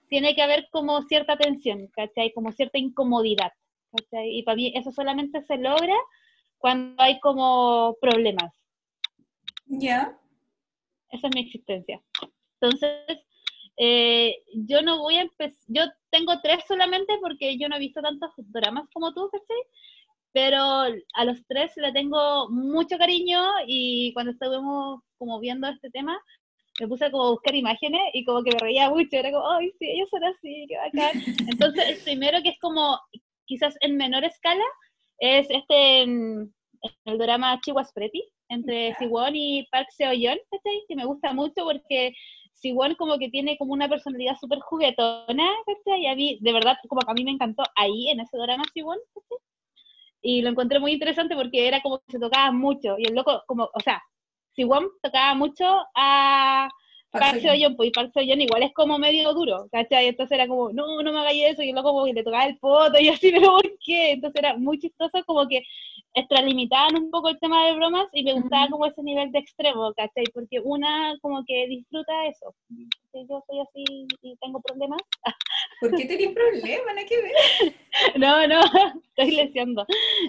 [0.09, 2.33] tiene que haber como cierta tensión, ¿cachai?
[2.33, 3.51] Como cierta incomodidad,
[3.91, 4.37] ¿cachai?
[4.37, 5.95] Y para mí eso solamente se logra
[6.57, 8.53] cuando hay como problemas.
[9.67, 10.17] Ya.
[11.11, 12.01] Esa es mi existencia.
[12.61, 13.19] Entonces,
[13.77, 18.01] eh, yo no voy a empezar, yo tengo tres solamente porque yo no he visto
[18.01, 19.63] tantos dramas como tú, ¿cachai?
[20.31, 20.59] Pero
[21.13, 26.19] a los tres le tengo mucho cariño y cuando estuvimos como viendo este tema,
[26.79, 29.71] me puse como a buscar imágenes y como que me reía mucho, era como, ay,
[29.79, 31.23] sí, ellos son así, qué bacán.
[31.47, 32.99] Entonces, el primero que es como,
[33.45, 34.63] quizás en menor escala,
[35.19, 36.53] es este, en,
[37.05, 40.37] el drama Chihuahua Pretty, entre Siwon y Park Seo-yeon,
[40.87, 42.13] que me gusta mucho porque
[42.61, 45.49] Siwon como que tiene como una personalidad súper juguetona,
[45.97, 48.63] y a mí, de verdad, como que a mí me encantó ahí, en ese drama
[48.73, 48.97] Siwon,
[50.21, 53.43] y lo encontré muy interesante porque era como que se tocaba mucho, y el loco,
[53.47, 54.01] como, o sea,
[54.55, 56.69] Siwon tocaba mucho a
[57.11, 60.07] Park Seo pues, y Park Seo igual es como medio duro, ¿cachai?
[60.07, 62.57] Entonces era como, no, no me hagáis eso, y luego como que le tocaba el
[62.57, 64.11] poto, y así, pero ¿por qué?
[64.11, 65.63] Entonces era muy chistoso, como que
[66.13, 69.93] extralimitaban un poco el tema de bromas, y me gustaba como ese nivel de extremo,
[69.93, 70.25] ¿cachai?
[70.33, 72.53] Porque una como que disfruta eso.
[73.13, 75.01] Yo soy así y tengo problemas.
[75.81, 76.95] ¿Por qué tenés problemas?
[76.95, 77.73] ¿No que ver?
[78.17, 78.61] no, no,
[79.03, 79.85] estoy lesionando.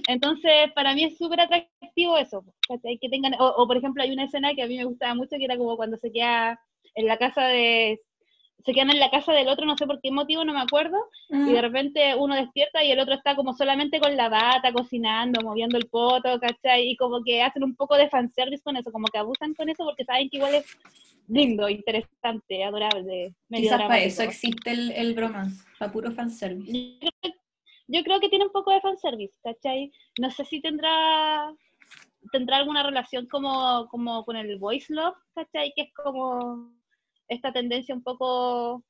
[0.08, 2.98] Entonces, para mí es súper atractivo eso, ¿cachai?
[2.98, 5.36] Que tengan, o, o por ejemplo, hay una escena que a mí me gustaba mucho,
[5.36, 6.60] que era como cuando se queda
[6.94, 8.00] en la casa de,
[8.64, 10.96] se quedan en la casa del otro, no sé por qué motivo, no me acuerdo,
[11.28, 15.42] y de repente uno despierta y el otro está como solamente con la bata, cocinando,
[15.42, 16.90] moviendo el poto, ¿cachai?
[16.90, 19.84] Y como que hacen un poco de fanservice con eso, como que abusan con eso
[19.84, 20.78] porque saben que igual es
[21.28, 23.34] lindo, interesante, adorable.
[23.48, 26.72] Quizás para eso existe el, el bromance, para puro fanservice.
[26.72, 27.34] Yo creo,
[27.88, 29.92] yo creo que tiene un poco de fanservice, ¿cachai?
[30.18, 31.52] No sé si tendrá
[32.32, 35.72] tendrá alguna relación como, como con el voice love, ¿cachai?
[35.74, 36.72] Que es como
[37.30, 38.84] esta tendencia un poco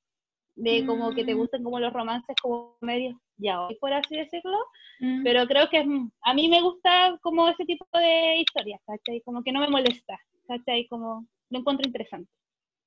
[0.57, 1.39] de como que te mm.
[1.39, 4.59] gusten como los romances como medios ya hoy, por así decirlo,
[5.01, 5.23] mm.
[5.23, 5.79] pero creo que
[6.23, 9.23] a mí me gusta como ese tipo de historias, ¿cachai?
[9.23, 10.87] Como que no me molesta, ¿cachai?
[10.89, 12.31] Como lo encuentro interesante.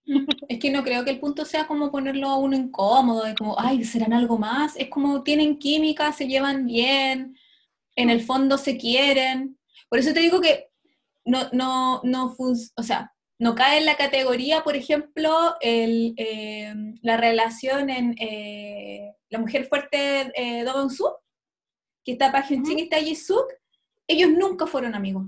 [0.06, 0.26] Mm.
[0.50, 3.56] Es que no creo que el punto sea como ponerlo a uno incómodo, de como,
[3.58, 4.76] ay, ¿serán algo más?
[4.76, 7.36] Es como tienen química, se llevan bien,
[7.96, 9.58] en el fondo se quieren.
[9.90, 10.68] Por eso te digo que
[11.26, 13.13] no, no, no, o sea,
[13.44, 19.66] no cae en la categoría, por ejemplo, el, eh, la relación en eh, la mujer
[19.66, 21.14] fuerte eh, Do Su,
[22.06, 23.46] que está Park Hyun-sik y está Ji-suk,
[24.08, 25.26] ellos nunca fueron amigos.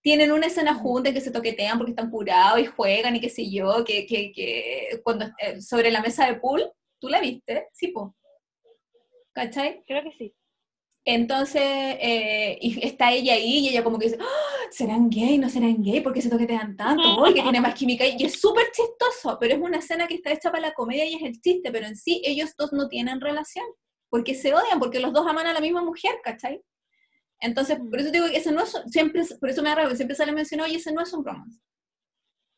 [0.00, 3.48] Tienen una escena junta que se toquetean porque están curados y juegan y qué sé
[3.50, 6.62] yo, que, que, que cuando eh, sobre la mesa de pool,
[6.98, 7.68] ¿tú la viste?
[7.72, 8.16] Sí, po.
[9.32, 9.84] ¿Cachai?
[9.86, 10.34] Creo que sí.
[11.04, 14.52] Entonces, eh, y está ella ahí y ella como que dice, ¡Ah!
[14.70, 15.36] ¿serán gay?
[15.36, 16.00] ¿No serán gay?
[16.00, 17.20] ¿Por qué se toquetean tanto?
[17.20, 18.06] Uy, que tiene más química.
[18.06, 21.14] Y es súper chistoso, pero es una escena que está hecha para la comedia y
[21.14, 23.66] es el chiste, pero en sí ellos dos no tienen relación,
[24.08, 26.62] porque se odian, porque los dos aman a la misma mujer, ¿cachai?
[27.40, 30.14] Entonces, por eso digo que ese no es, siempre, por eso me da que siempre
[30.16, 31.60] sale mencionado, y ese no es un romance.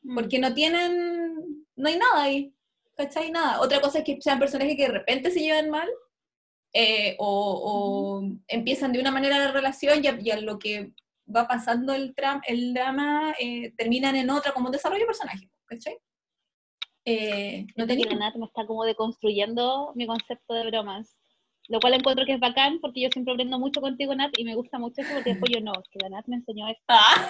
[0.02, 0.14] Mm.
[0.14, 2.54] Porque no tienen, no hay nada ahí,
[2.94, 3.30] ¿cachai?
[3.30, 3.62] Nada.
[3.62, 5.88] Otra cosa es que sean personajes que de repente se llevan mal,
[6.74, 10.92] eh, o, o empiezan de una manera la relación y a, y a lo que
[11.34, 15.48] va pasando el, tram, el drama eh, terminan en otra como un desarrollo de personaje,
[15.66, 15.96] ¿cachai?
[17.04, 18.06] Eh, no tenía...
[18.10, 21.16] Me está como deconstruyendo mi concepto de bromas.
[21.68, 24.54] Lo cual encuentro que es bacán porque yo siempre aprendo mucho contigo, Nat, y me
[24.54, 26.82] gusta mucho eso porque después yo no, es que la Nat me enseñó esto.
[26.88, 27.26] Ah,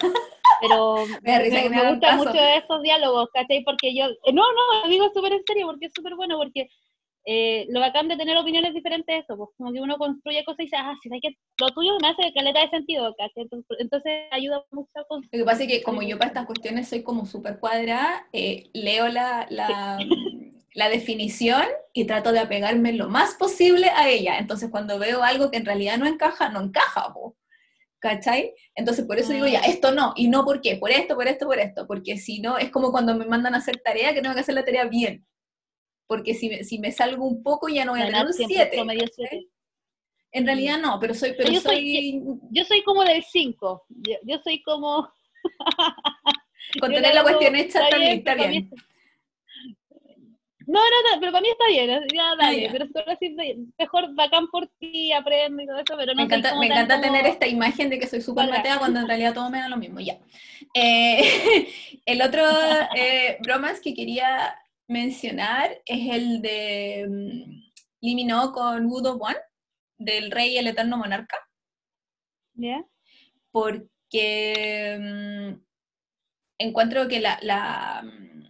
[0.59, 2.25] Pero Me me, me me hagan gusta caso.
[2.25, 3.63] mucho esos diálogos, ¿cachai?
[3.63, 6.67] Porque yo, eh, no, no, lo digo súper en serio porque es súper bueno, porque
[7.25, 10.59] eh, lo bacán de tener opiniones diferentes es eso, pues como que uno construye cosas
[10.59, 11.35] y dice, ah, sí, ¿sabes qué?
[11.59, 13.47] lo tuyo me hace caleta de sentido, ¿cachai?
[13.79, 15.39] Entonces, ayuda mucho a construir.
[15.39, 18.69] Lo que pasa es que como yo para estas cuestiones soy como súper cuadrada, eh,
[18.73, 19.97] leo la, la,
[20.73, 24.37] la definición y trato de apegarme lo más posible a ella.
[24.37, 27.35] Entonces cuando veo algo que en realidad no encaja, no encaja, po.
[28.05, 28.53] ¿cachai?
[28.75, 31.47] Entonces por eso digo, ya, esto no, y no por qué, por esto, por esto,
[31.47, 34.35] por esto, porque si no, es como cuando me mandan a hacer tarea, que tengo
[34.35, 35.25] que hacer la tarea bien.
[36.07, 38.57] Porque si me, si me salgo un poco ya no voy a tener un siempre
[38.57, 38.75] 7.
[38.75, 39.47] promedio siete.
[40.31, 44.15] En realidad no, pero soy, pero Yo soy- soy, Yo soy como del 5, yo,
[44.23, 45.09] yo soy como...
[46.79, 48.53] con tener la cuestión hecha también, está bien.
[48.71, 48.75] está-
[50.67, 53.17] No, no, no, pero para mí está bien, ya dale, pero solo
[53.77, 57.07] mejor bacán por ti, aprendo y todo eso, pero no Me encanta, me encanta como-
[57.13, 59.77] tener esta imagen de que soy súper matea cuando en realidad todo me da lo
[59.77, 60.17] mismo, ya.
[60.73, 61.21] Eh,
[62.05, 62.43] el otro
[62.95, 64.55] eh, bromas que quería
[64.87, 67.71] mencionar es el de mm,
[68.01, 69.35] Lee Min-ho con Woo Do-won,
[69.97, 71.37] del Rey y el Eterno Monarca,
[72.53, 72.85] ¿Ya?
[73.51, 75.61] porque mm,
[76.57, 78.43] encuentro que la, la, mm,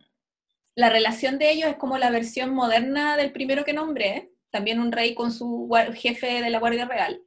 [0.75, 4.91] la relación de ellos es como la versión moderna del primero que nombré, también un
[4.91, 7.21] rey con su jefe de la Guardia Real,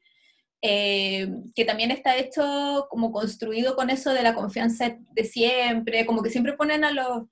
[0.61, 6.23] eh, que también está hecho como construido con eso de la confianza de siempre, como
[6.23, 7.29] que siempre ponen a los,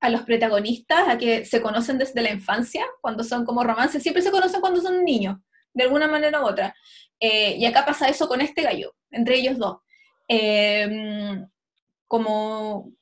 [0.00, 4.22] a los protagonistas a que se conocen desde la infancia, cuando son como romances, siempre
[4.22, 5.38] se conocen cuando son niños,
[5.74, 6.74] de alguna manera u otra.
[7.20, 9.78] Eh, y acá pasa eso con este gallo, entre ellos dos.
[10.28, 11.44] Eh,
[12.06, 12.92] como,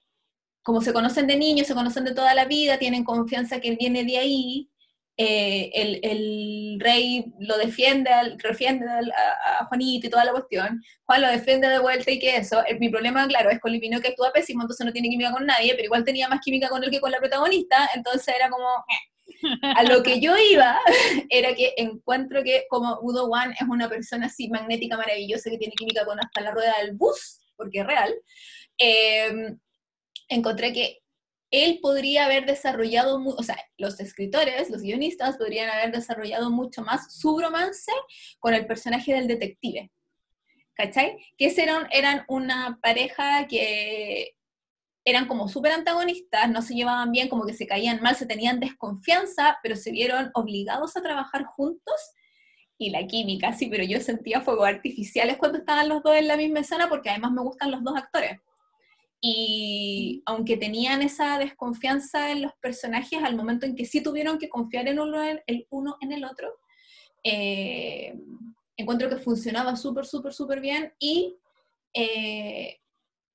[0.62, 3.76] como se conocen de niños, se conocen de toda la vida, tienen confianza que él
[3.78, 4.70] viene de ahí,
[5.18, 5.70] eh,
[6.02, 8.36] el, rey lo defiende, al-
[9.58, 12.90] a, Juanito y toda la cuestión, Juan lo defiende de vuelta y que eso, mi
[12.90, 15.84] problema, claro, es con Lipino que actúa pésimo, entonces no tiene química con nadie, pero
[15.84, 18.66] igual tenía más química con él que con la protagonista, entonces era como...
[19.76, 20.78] A lo que yo iba
[21.30, 25.74] era que encuentro que como Udo One es una persona así magnética, maravillosa, que tiene
[25.74, 28.14] química con hasta la rueda del bus, porque es real,
[28.78, 29.54] eh,
[30.28, 31.00] encontré que
[31.50, 37.14] él podría haber desarrollado, o sea, los escritores, los guionistas podrían haber desarrollado mucho más
[37.14, 37.92] su romance
[38.38, 39.90] con el personaje del detective.
[40.74, 41.16] ¿Cachai?
[41.38, 44.36] Que eran, eran una pareja que
[45.06, 48.60] eran como súper antagonistas, no se llevaban bien, como que se caían mal, se tenían
[48.60, 51.94] desconfianza, pero se vieron obligados a trabajar juntos
[52.76, 56.36] y la química, sí, pero yo sentía fuegos artificiales cuando estaban los dos en la
[56.36, 58.40] misma escena porque además me gustan los dos actores.
[59.20, 64.48] Y aunque tenían esa desconfianza en los personajes, al momento en que sí tuvieron que
[64.48, 66.54] confiar en uno en, el uno en el otro,
[67.24, 68.14] eh,
[68.76, 71.36] encuentro que funcionaba súper, súper, súper bien y
[71.94, 72.78] eh,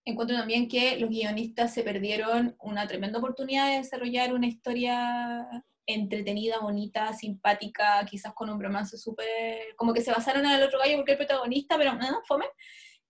[0.06, 6.60] encuentro también que los guionistas se perdieron una tremenda oportunidad de desarrollar una historia entretenida,
[6.60, 9.76] bonita, simpática, quizás con un romance súper...
[9.76, 12.46] como que se basaron en el otro gallo porque el protagonista, pero nada, fome.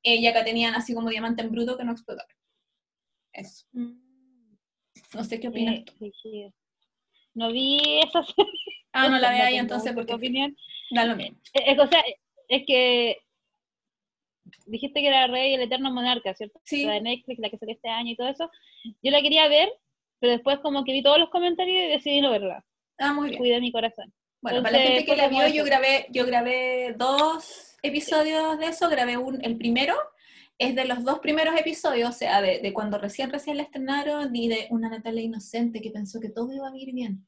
[0.03, 2.35] Eh, y acá tenían así como diamante en bruto que no explotaron.
[3.33, 3.65] Eso.
[3.73, 6.11] No sé qué opinas tú.
[7.33, 8.51] No vi esa serie.
[8.93, 10.55] Ah, no la Eso, veas ahí entonces porque opinión.
[10.91, 11.37] da lo mismo.
[11.53, 12.03] Eh, eh, o sea,
[12.49, 13.17] es que
[14.65, 16.59] dijiste que era Rey el Eterno Monarca, ¿cierto?
[16.65, 16.85] Sí.
[16.85, 18.49] La de Netflix, la que salió este año y todo eso.
[19.01, 19.69] Yo la quería ver,
[20.19, 22.65] pero después como que vi todos los comentarios y decidí no verla.
[22.97, 23.39] Ah, muy bien.
[23.39, 24.13] Cuidé mi corazón.
[24.41, 28.89] Bueno, para la gente que la vio, yo grabé, yo grabé dos episodios de eso,
[28.89, 29.95] grabé un, el primero,
[30.61, 34.35] es de los dos primeros episodios, o sea, de, de cuando recién recién la estrenaron,
[34.35, 37.25] y de una Natalia inocente que pensó que todo iba a ir bien.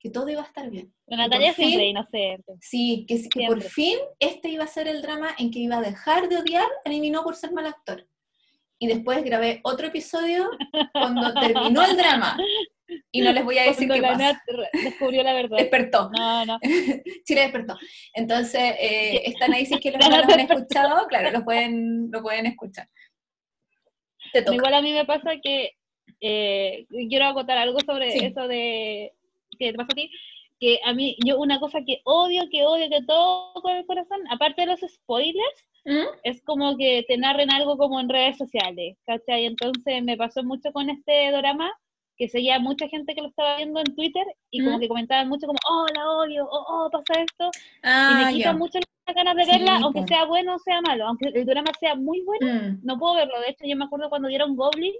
[0.00, 0.94] que todo iba a estar bien.
[1.06, 2.52] La Natalia fin- siempre inocente.
[2.60, 5.80] Sí, que, que por fin este iba a ser el drama en que iba a
[5.82, 8.06] dejar de odiar a Niminó por ser mal actor.
[8.78, 10.50] Y después grabé otro episodio
[10.92, 12.38] cuando terminó el drama.
[13.12, 14.32] Y no les voy a decir Cuando qué la pasa.
[14.32, 15.58] Nat descubrió la verdad.
[15.58, 16.10] Despertó.
[16.16, 16.58] No, no.
[17.24, 17.76] Chile despertó.
[18.14, 22.22] Entonces, eh, están ahí, si es que los no han escuchado, claro, lo pueden, lo
[22.22, 22.88] pueden escuchar.
[24.32, 24.56] Te toca.
[24.56, 25.72] Igual a mí me pasa que
[26.20, 28.24] eh, quiero acotar algo sobre Sí.
[28.24, 29.12] eso de
[29.58, 30.10] que te pasa a ti,
[30.60, 34.20] que a mí, yo una cosa que odio, que odio de todo con el corazón,
[34.30, 36.06] aparte de los spoilers, ¿Mm?
[36.24, 39.46] es como que te narren algo como en redes sociales, ¿cachai?
[39.46, 41.72] Entonces me pasó mucho con este drama,
[42.18, 44.80] que seguía mucha gente que lo estaba viendo en Twitter y como ¿Mm?
[44.80, 48.50] que comentaban mucho como, oh, la odio, oh, oh, pasa esto, y Ah, me quita
[48.50, 48.56] ya.
[48.56, 51.70] mucho las ganas de Sí, verla, aunque sea bueno o sea malo, aunque el drama
[51.78, 52.80] sea muy bueno Mm.
[52.82, 53.40] no puedo verlo.
[53.40, 54.92] De hecho, yo me acuerdo cuando dieron Goblin,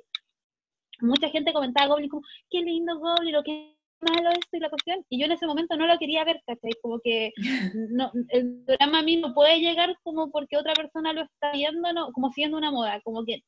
[1.00, 5.04] mucha gente comentaba Goblin como, qué lindo Goblin, o qué malo esto y la cuestión.
[5.09, 6.70] Y yo en ese momento no lo quería ver, ¿cachai?
[6.83, 7.33] Como que
[7.90, 11.92] no, el drama a mí no puede llegar como porque otra persona lo está viendo,
[11.92, 13.42] no, como siguiendo una moda, como que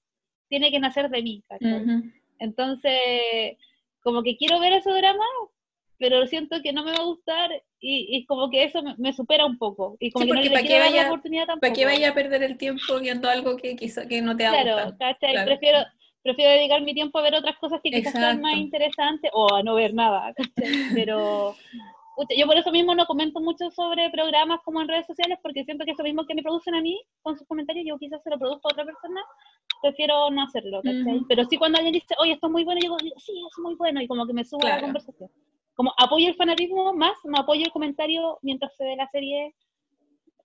[0.49, 1.85] tiene que nacer de mí, ¿cachai?
[2.41, 3.57] Entonces,
[4.03, 5.25] como que quiero ver ese drama,
[5.99, 9.13] pero siento que no me va a gustar y, y como que eso me, me
[9.13, 9.97] supera un poco.
[10.01, 11.61] Y como Sí, que no le ¿para qué quiero dar la vaya- oportunidad tampoco.
[11.61, 14.51] ¿Para qué vaya a perder el tiempo viendo algo que quizá que no te va
[14.59, 14.97] a Claro.
[15.19, 15.45] Claro.
[15.47, 15.79] Prefiero,
[16.23, 18.65] prefiero dedicar mi tiempo a ver otras cosas que quizás sean más Exacto.
[18.65, 20.71] interesantes o a no ver nada, ¿cachai?
[20.95, 21.55] Pero
[22.21, 25.65] pucha, yo por eso mismo no comento mucho sobre programas como en redes sociales porque
[25.65, 28.31] siento que eso mismo que me producen a mí con sus comentarios, yo quizás se
[28.31, 29.23] lo produzco a otra persona,
[29.83, 31.17] prefiero no hacerlo, ¿cachai?
[31.17, 31.27] Ujú.
[31.29, 33.75] Pero sí cuando alguien dice, oye, esto es muy bueno, yo digo, sí, es muy
[33.77, 34.87] bueno, y como que me subo a la Claro.
[34.89, 35.31] conversación.
[35.75, 39.55] Como apoyo el fanatismo más, no apoyo el comentario mientras se ve la serie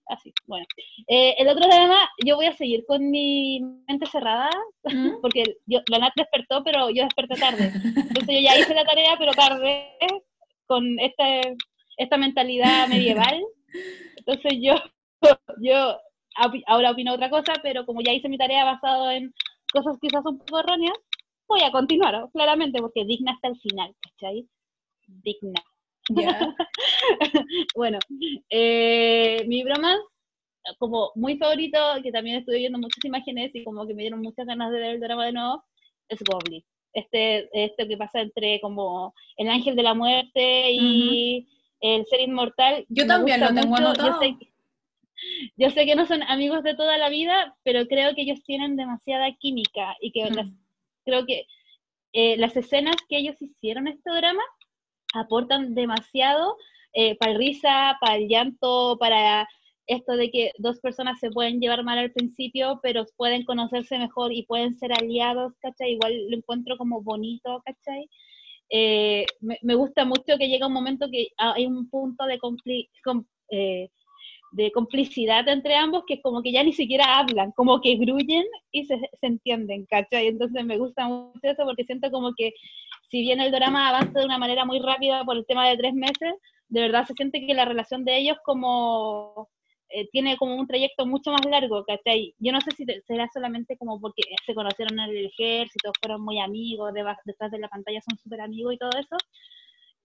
[0.08, 0.32] así.
[0.46, 0.66] Bueno,
[1.08, 4.50] Eh, el otro tema, yo voy a seguir con mi mente cerrada,
[4.84, 4.86] ¿Mm?
[5.22, 7.72] porque yo, la Nat despertó, pero yo desperté tarde.
[7.96, 9.98] Entonces yo ya hice la tarea, pero tarde,
[10.68, 11.56] con este,
[11.98, 13.44] esta mentalidad medieval.
[14.18, 14.76] Entonces yo,
[15.62, 15.98] yo
[16.68, 19.34] ahora opino otra cosa, pero como ya hice mi tarea basado en
[19.72, 20.98] cosas quizás un poco erróneas,
[21.48, 24.48] voy a continuar, claramente, porque digna hasta el final, ¿cachai?
[25.08, 25.62] Digna.
[27.76, 27.98] Bueno,
[28.50, 29.98] eh, mi broma,
[30.78, 34.46] como muy favorito, que también estuve viendo muchas imágenes y como que me dieron muchas
[34.46, 35.64] ganas de ver el drama de nuevo,
[36.10, 36.64] es Goblin.
[36.96, 41.46] Este, este que pasa entre como el ángel de la muerte y
[41.82, 42.86] el ser inmortal.
[42.90, 43.82] Yo también lo tengo mucho.
[43.84, 44.22] Yo anotado.
[44.22, 44.52] sé, que-
[45.58, 48.76] yo sé que no son amigos de toda la vida, pero creo que ellos tienen
[48.78, 50.58] demasiada química y que las- Mm.
[51.04, 51.46] creo que
[52.14, 54.42] eh, las escenas que ellos hicieron en este drama
[55.14, 56.56] aportan demasiado
[57.20, 59.46] para el risa, para el llanto, para
[59.88, 64.34] esto de que dos personas se pueden llevar mal al principio, pero pueden conocerse mejor
[64.34, 65.94] y pueden ser aliados, ¿cachai?
[65.94, 68.10] Igual lo encuentro como bonito, ¿cachai?
[68.70, 72.90] Eh, me, me gusta mucho que llega un momento que hay un punto de, compli-
[73.04, 73.90] com- eh,
[74.54, 78.44] de complicidad entre ambos que es como que ya ni siquiera hablan, como que gruyen
[78.72, 80.28] y se, se entienden, ¿cachai?
[80.28, 82.54] Entonces me gusta mucho eso porque siento como que
[83.12, 85.94] si bien el drama avanza de una manera muy rápida por el tema de tres
[85.94, 86.34] meses,
[86.70, 89.48] de verdad se siente que la relación de ellos como
[89.96, 92.34] eh, tiene como un trayecto mucho más largo, ¿cachai?
[92.40, 96.22] Yo no sé si te- será solamente como porque se conocieron en el ejército, fueron
[96.24, 99.18] muy amigos, deba- detrás de la pantalla son súper amigos y todo eso,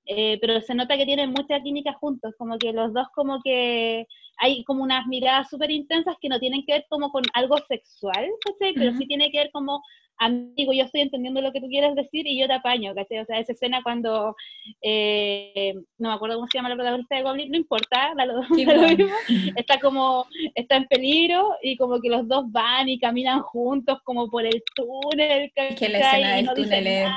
[0.07, 4.07] eh, pero se nota que tienen mucha química juntos, como que los dos como que
[4.39, 8.27] hay como unas miradas súper intensas que no tienen que ver como con algo sexual,
[8.45, 8.75] ¿cachai?
[8.75, 8.99] Pero Ujú.
[8.99, 9.83] sí tiene que ver como,
[10.21, 13.19] amigo, yo estoy entendiendo lo que tú quieres decir y yo te apaño, ¿cachai?
[13.19, 14.37] O sea, esa escena cuando,
[14.83, 18.69] eh, no me acuerdo cómo se llama la protagonista de Goblin, no importa, lo, Kim
[18.69, 18.97] da lo Won.
[18.97, 19.17] mismo,
[19.57, 24.29] está como, está en peligro y como que los dos van y caminan juntos como
[24.29, 26.21] por el túnel, Es que la ¿cachai?
[26.23, 27.09] escena y del no dicen túnel es-.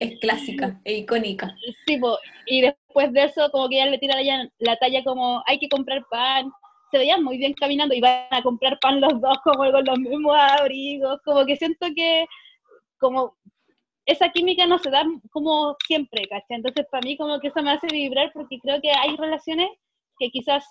[0.00, 1.54] Es clásica e icónica.
[1.86, 5.04] Sí, po, y después de eso, como que ella le tira a ella la talla
[5.04, 6.50] como, hay que comprar pan.
[6.90, 9.98] Se veían muy bien caminando y van a comprar pan los dos como con los
[9.98, 11.20] mismos abrigos.
[11.24, 12.24] Como que siento que
[12.98, 13.36] como
[14.06, 16.56] esa química no se da como siempre, ¿cachai?
[16.58, 19.68] Entonces para mí como que eso me hace vibrar porque creo que hay relaciones
[20.18, 20.64] que quizás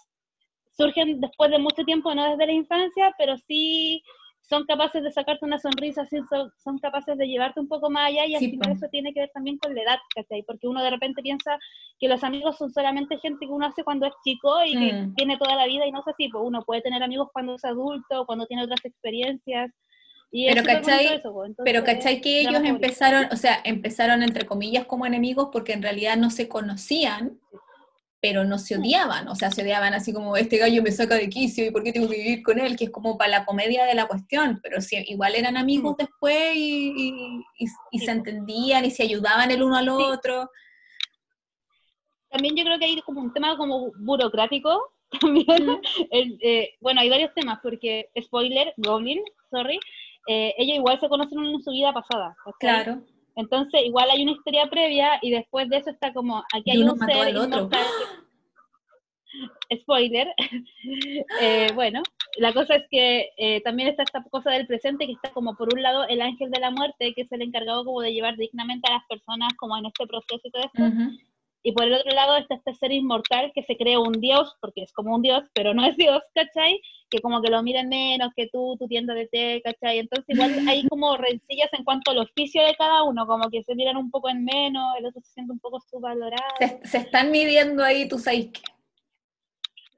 [0.72, 4.02] surgen después de mucho tiempo, no desde la infancia, pero sí
[4.42, 8.08] son capaces de sacarte una sonrisa, sí son, son capaces de llevarte un poco más
[8.08, 10.44] allá y al Sí, final eso tiene que ver también con la edad, ¿cachai?
[10.44, 11.58] Porque uno de repente piensa
[12.00, 15.16] que los amigos son solamente gente que uno hace cuando es chico y que Mm.
[15.16, 17.66] tiene toda la vida y no es así, pues uno puede tener amigos cuando es
[17.66, 19.72] adulto, cuando tiene otras experiencias.
[20.32, 21.06] Y Pero, ¿cachai?
[21.16, 21.54] eso, pues.
[21.64, 25.82] Pero Entonces, ¿cachai que ellos empezaron, o sea, empezaron entre comillas como enemigos porque en
[25.82, 27.40] realidad no se conocían,
[28.20, 31.30] pero no se odiaban, o sea, se odiaban así como, este gallo me saca de
[31.30, 33.86] quicio y por qué tengo que vivir con él, que es como para la comedia
[33.86, 38.12] de la cuestión, pero sí, igual eran amigos después y, y- y- y Sí, se
[38.12, 39.92] entendían y se ayudaban el uno al Sí.
[39.92, 40.50] otro.
[42.30, 45.80] también yo creo que hay como un tema como burocrático también.
[46.12, 49.22] Eh, bueno, hay varios temas, porque, spoiler, Goblin,
[49.52, 49.80] sorry,
[50.28, 52.36] eh, ellos igual se conocen en su vida pasada.
[52.60, 53.02] Claro.
[53.36, 56.98] Entonces, igual hay una historia previa y después de eso está como, aquí hay un
[56.98, 57.34] ser
[59.82, 60.28] Spoiler.
[61.42, 62.02] Eh, bueno,
[62.38, 65.74] la cosa es que eh, también está esta cosa del presente que está como por
[65.74, 68.90] un lado el ángel de la muerte, que es el encargado como de llevar dignamente
[68.90, 70.84] a las personas como en este proceso y todo esto.
[71.68, 74.84] Y por el otro lado está este ser inmortal que se cree un dios, porque
[74.84, 76.80] es como un dios, pero no es dios, ¿cachai?
[77.10, 80.00] Que como que lo miran menos que tú, tu tienda de té, ¿cachai?
[80.00, 83.76] Entonces igual hay como rencillas en cuanto al oficio de cada uno, como que se
[83.76, 86.42] miran un poco en menos, el otro se siente un poco subvalorado.
[86.86, 88.62] Se, están midiendo ahí, tú sabes qué.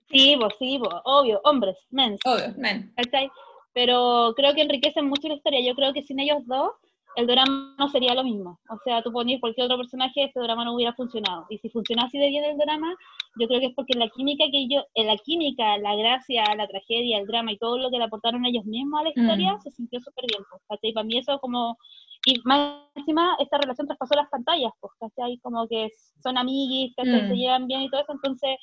[0.09, 2.17] Sí, vos, sí, vos, obvio, hombres, men.
[2.25, 2.91] Obvio, men.
[2.95, 3.29] ¿cachai?
[3.73, 5.61] Pero creo que enriquecen mucho la historia.
[5.61, 6.71] Yo creo que sin ellos dos
[7.15, 8.59] el drama no sería lo mismo.
[8.69, 11.45] O sea, tú ponías cualquier otro personaje, este drama no hubiera funcionado.
[11.49, 12.95] Y si funcionó así de bien el drama,
[13.39, 16.67] yo creo que es porque la química que yo, en la química, la gracia, la
[16.67, 19.61] tragedia, el drama y todo lo que le aportaron ellos mismos a la historia, mm.
[19.61, 20.43] se sintió súper bien.
[20.67, 21.77] Pues, y para mí eso como...
[22.25, 25.37] Y más encima, esta relación traspasó las pantallas, pues, ¿cachai?
[25.39, 25.89] Como que
[26.21, 27.33] son amiguis, que Se mm.
[27.33, 28.11] llevan bien y todo eso.
[28.11, 28.57] Entonces,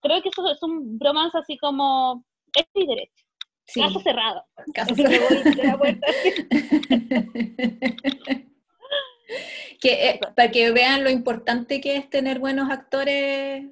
[0.00, 2.24] creo que eso es un bromance así como...
[2.54, 3.29] Es y derecho.
[3.74, 4.44] Caso cerrado.
[4.74, 5.28] Caso cerrado.
[9.80, 13.64] que, eh, para que vean lo importante que es tener buenos actores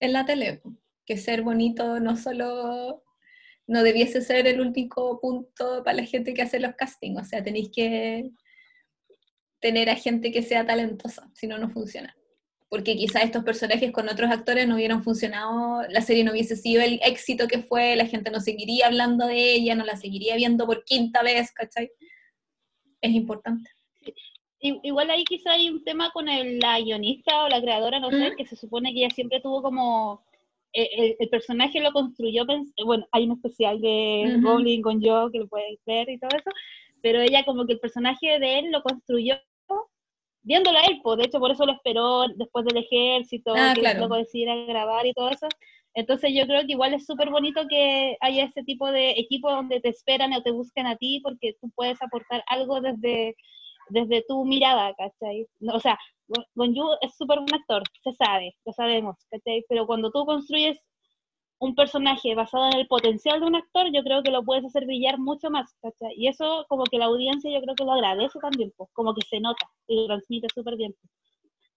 [0.00, 0.62] en la tele.
[1.04, 3.02] Que ser bonito no solo
[3.68, 7.20] no debiese ser el único punto para la gente que hace los castings.
[7.20, 8.30] O sea, tenéis que
[9.60, 12.15] tener a gente que sea talentosa, si no, no funciona
[12.68, 16.82] porque quizás estos personajes con otros actores no hubieran funcionado, la serie no hubiese sido
[16.82, 20.66] el éxito que fue, la gente no seguiría hablando de ella, no la seguiría viendo
[20.66, 21.90] por quinta vez, ¿cachai?
[23.00, 23.70] Es importante.
[24.58, 28.32] Igual ahí quizá hay un tema con el, la guionista o la creadora, no sé,
[28.36, 30.24] que se supone que ella siempre tuvo como...
[30.72, 32.44] Eh, el, personaje lo construyó,
[32.84, 36.50] bueno, hay un especial de Goblin con Joe que lo puedes ver y todo eso,
[37.00, 39.36] pero ella como que el personaje de él lo construyó
[40.46, 43.80] viéndolo a él, pues, de hecho por eso lo esperó después del ejército, ah, que
[43.80, 44.06] claro.
[44.06, 45.48] lo decidiera grabar y todo eso.
[45.94, 49.80] Entonces yo creo que igual es súper bonito que haya ese tipo de equipo donde
[49.80, 53.34] te esperan o te buscan a ti porque tú puedes aportar algo desde,
[53.88, 55.46] desde tu mirada, ¿cachai?
[55.72, 59.64] O sea, Yu es súper buen actor, se sabe, lo sabemos, ¿cachai?
[59.68, 60.78] Pero cuando tú construyes
[61.58, 64.84] un personaje basado en el potencial de un actor, yo creo que lo puedes hacer
[64.84, 66.14] brillar mucho más, ¿cachai?
[66.16, 69.26] Y eso como que la audiencia yo creo que lo agradece también, pues, como que
[69.26, 70.94] se nota y lo transmite súper bien.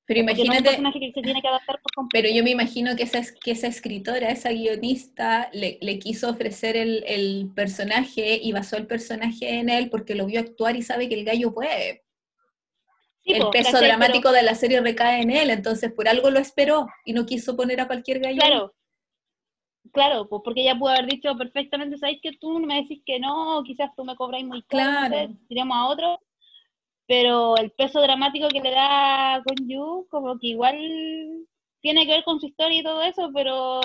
[0.05, 1.79] Pero imagínate, que se tiene que adaptar
[2.11, 6.75] pero yo me imagino que esa, que esa escritora, esa guionista, le, le quiso ofrecer
[6.75, 11.09] el, el, personaje y basó el personaje en él porque lo vio actuar y sabe
[11.09, 12.05] que el gallo puede.
[13.23, 17.13] el peso dramático de la serie recae en él, entonces por algo lo esperó y
[17.13, 18.39] no quiso poner a cualquier gallo.
[18.39, 18.73] Claro,
[19.91, 23.63] Claro, pues porque ella pudo haber dicho perfectamente, ¿sabéis que tú me decís que no?
[23.63, 25.73] Quizás tú me cobráis muy caro, claro.
[25.73, 26.19] a otro.
[27.07, 30.77] Pero el peso dramático que le da con Yu, como que igual
[31.81, 33.81] tiene que ver con su historia y todo eso, pero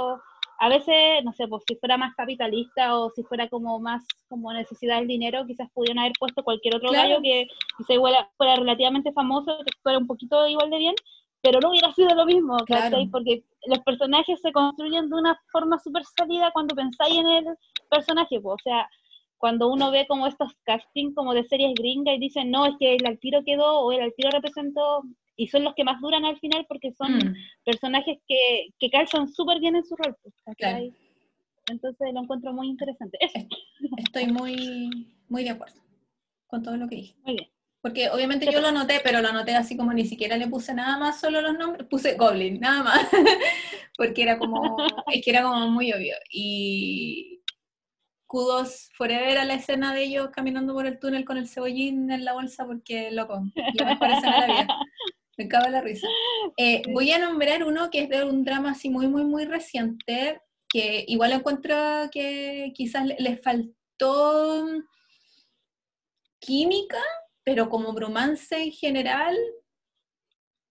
[0.59, 4.53] a veces, no sé, pues si fuera más capitalista o si fuera como más como
[4.53, 7.47] necesidad del dinero, quizás pudieran haber puesto cualquier otro gallo que
[7.79, 7.97] quizás
[8.37, 10.95] fuera relativamente famoso, que fuera un poquito igual de bien,
[11.45, 12.57] pero no hubiera sido lo mismo,
[13.13, 17.45] Porque los personajes se construyen de una forma súper sólida cuando pensáis en el
[17.91, 18.89] personaje, o sea,
[19.37, 22.95] cuando uno ve como estos castings como de series gringas y dicen, no, es que
[22.97, 25.03] el altiro quedó o el altiro representó,
[25.37, 27.35] y son los que más duran al final porque son mm.
[27.63, 30.35] personajes que, que calzan súper bien en su rol, pues,
[31.69, 33.19] Entonces lo encuentro muy interesante.
[33.99, 35.79] Estoy muy, muy de acuerdo
[36.47, 37.15] con todo lo que dije.
[37.23, 37.54] Muy bien.
[37.85, 40.97] Porque obviamente yo lo anoté, pero lo anoté así como ni siquiera le puse nada
[40.97, 43.09] más, solo los nombres, puse Goblin, nada más,
[43.99, 44.79] porque era como,
[45.13, 46.15] es que era como muy obvio.
[46.31, 47.43] Y
[48.27, 52.25] kudos forever a la escena de ellos caminando por el túnel con el cebollín en
[52.25, 53.43] la bolsa, porque loco,
[53.75, 54.79] la mejor escena de la vida.
[55.37, 56.09] Me cago la risa.
[56.57, 60.41] Eh, voy a nombrar uno que es de un drama así muy, muy, muy reciente,
[60.71, 61.77] que igual encuentro
[62.11, 64.67] que quizás les faltó
[66.39, 67.03] química
[67.45, 69.37] pero como bromance en general,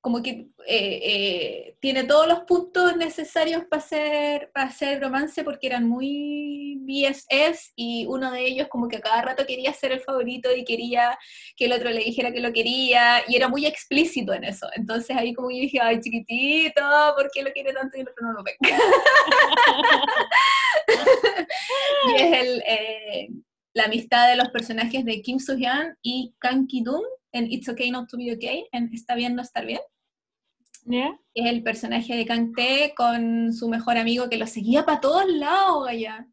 [0.03, 5.67] como que eh, eh, tiene todos los puntos necesarios para hacer, para hacer romance porque
[5.67, 10.01] eran muy BSS y uno de ellos como que a cada rato quería ser el
[10.01, 11.17] favorito y quería
[11.55, 14.67] que el otro le dijera que lo quería y era muy explícito en eso.
[14.76, 16.82] Entonces ahí como yo dije, ay chiquitito,
[17.15, 18.57] ¿por qué lo quiere tanto y el otro no lo ve?
[22.09, 22.61] y es el...
[22.67, 23.30] Eh,
[23.74, 27.01] la amistad de los personajes de Kim Soo-hyun y Kang Ki-dum
[27.32, 29.82] en It's Okay Not to Be Okay, en Está bien no estar bien.
[31.34, 35.88] Es el personaje de Kang-Tae con su mejor amigo que lo seguía para todos lados,
[35.88, 36.28] allá.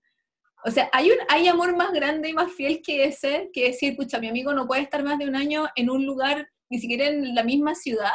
[0.65, 3.97] O sea, hay, un, hay amor más grande y más fiel que ese, que decir,
[3.97, 7.07] pucha, mi amigo no puede estar más de un año en un lugar, ni siquiera
[7.07, 8.13] en la misma ciudad,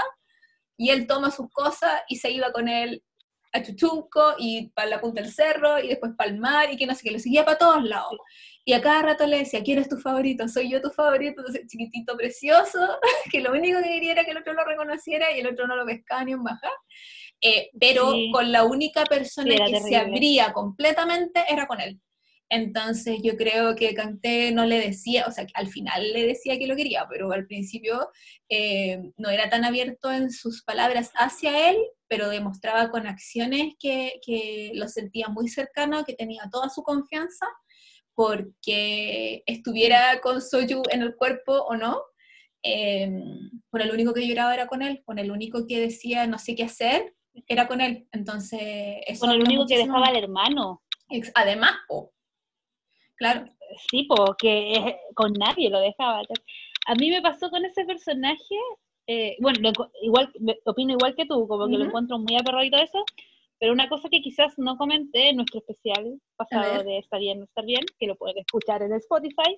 [0.78, 3.02] y él toma sus cosas y se iba con él
[3.54, 6.86] a Chuchunco y para la punta del cerro y después para el mar y que
[6.86, 8.18] no sé qué, lo seguía para todos lados.
[8.68, 10.48] Y a cada rato le decía, ¿quién es tu favorito?
[10.48, 12.80] Soy yo tu favorito, entonces chiquitito precioso,
[13.32, 15.76] que lo único que quería era que el otro lo reconociera y el otro no
[15.76, 16.72] lo pescaba ni un bajar.
[17.42, 18.32] Eh, pero Sí.
[18.34, 22.02] con la única persona Sí, que se abría completamente era con él.
[22.50, 26.68] Entonces yo creo que Canté no le decía, o sea, al final le decía que
[26.68, 28.10] lo quería, pero al principio
[28.50, 34.20] eh, no era tan abierto en sus palabras hacia él, pero demostraba con acciones que,
[34.26, 37.48] que lo sentía muy cercano, que tenía toda su confianza,
[38.16, 42.02] porque estuviera con Soyu en el cuerpo o no.
[42.64, 43.12] eh,
[43.70, 46.56] con el único que lloraba era con él, con el único que decía no sé
[46.56, 47.14] qué hacer,
[47.48, 48.08] era con él.
[48.12, 48.60] Entonces,
[49.06, 50.82] eso Con el único que dejaba al hermano.
[51.36, 52.12] Además, po,
[53.16, 53.46] claro,
[53.92, 56.22] Sí, porque con nadie lo dejaba.
[56.88, 58.56] A mí me pasó con ese personaje,
[59.08, 61.88] eh, bueno, lo igual, me- opino igual que tú, como que lo Ujú.
[61.88, 63.04] encuentro muy aperradito eso,
[63.60, 67.46] pero una cosa que quizás no comenté en nuestro especial pasado de Estar bien, no
[67.46, 69.58] estar bien, que lo pueden escuchar en Spotify,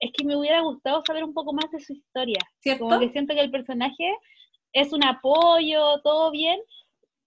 [0.00, 2.40] es que me hubiera gustado saber un poco más de su historia.
[2.60, 2.84] ¿cierto?
[2.84, 4.16] Como que siento que el personaje
[4.72, 6.58] es un apoyo, todo bien,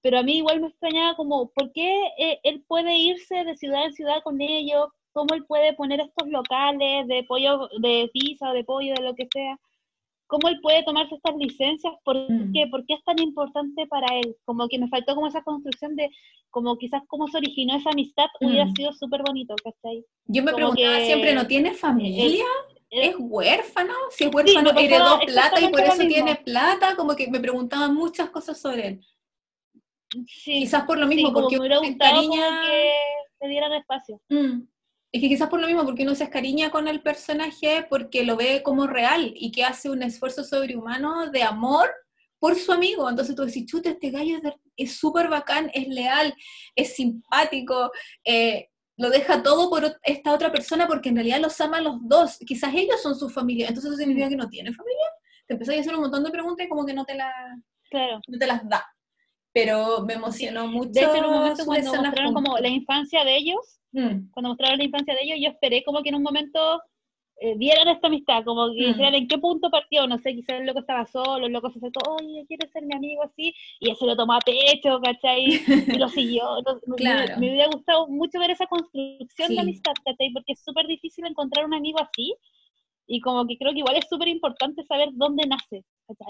[0.01, 3.85] pero a mí igual me extrañaba como, ¿por qué eh, él puede irse de ciudad
[3.85, 4.89] en ciudad con ellos?
[5.13, 9.15] ¿Cómo él puede poner estos locales de pollo, de pizza o de pollo, de lo
[9.15, 9.57] que sea?
[10.27, 11.93] ¿Cómo él puede tomarse estas licencias?
[12.03, 12.51] ¿Por Mm.
[12.53, 12.67] qué?
[12.67, 14.35] ¿Por qué es tan importante para él?
[14.45, 16.09] Como que me faltó como esa construcción de,
[16.49, 18.75] como quizás cómo se originó esa amistad, hubiera Mm.
[18.75, 20.03] sido súper bonito, ¿cachai?
[20.25, 22.45] Yo me como preguntaba que- siempre, ¿no tiene familia?
[22.89, 23.93] ¿Es huérfano?
[24.09, 27.93] Si es huérfano, pasaba heredó plata y por eso tiene plata, como que me preguntaban
[27.93, 29.01] muchas cosas sobre él.
[30.27, 32.93] sí, Quizás por lo sí, mismo, porque hubiera como encariña- que
[33.41, 34.21] le dieran espacio.
[34.29, 34.61] Mm.
[35.15, 38.35] Es que quizás por lo mismo, porque uno se escariña con el personaje porque lo
[38.35, 41.89] ve como real y que hace un esfuerzo sobrehumano de amor
[42.37, 43.09] por su amigo.
[43.09, 44.39] Entonces tú decís, chuta, este gallo
[44.75, 46.35] es súper bacán, es leal,
[46.75, 47.93] es simpático,
[48.25, 52.37] eh, lo deja todo por esta otra persona porque en realidad los ama los dos.
[52.45, 55.05] Quizás ellos son su familia, entonces eso significa que no tiene familia.
[55.47, 57.31] Te empezás a hacer un montón de preguntas y como que no te, la,
[57.89, 58.19] Claro.
[58.27, 58.85] no te las da.
[59.55, 60.91] Pero me emocionó mucho.
[60.91, 64.29] De hecho, en un momento sus cuando mostraron como la infancia de ellos, Mm.
[64.31, 66.59] cuando mostraron la infancia de ellos, yo esperé como que en un momento
[67.41, 68.87] eh, vieran esta amistad, como que Mm.
[68.87, 71.79] dijeran en qué punto partió, no sé, quizás el loco estaba solo, el loco se
[71.79, 73.53] acercó, oye, ¿quieres ser mi amigo así?
[73.81, 75.43] Y se lo tomó a pecho, ¿cachai?
[75.45, 76.43] Y lo siguió.
[76.87, 77.37] Me- Claro.
[77.39, 79.55] Me, hubiera gustado mucho ver esa construcción Sí.
[79.55, 80.31] de amistad, ¿cachai?
[80.31, 82.33] Porque es súper difícil encontrar un amigo así,
[83.07, 85.83] y como que creo que igual es súper importante saber dónde nace.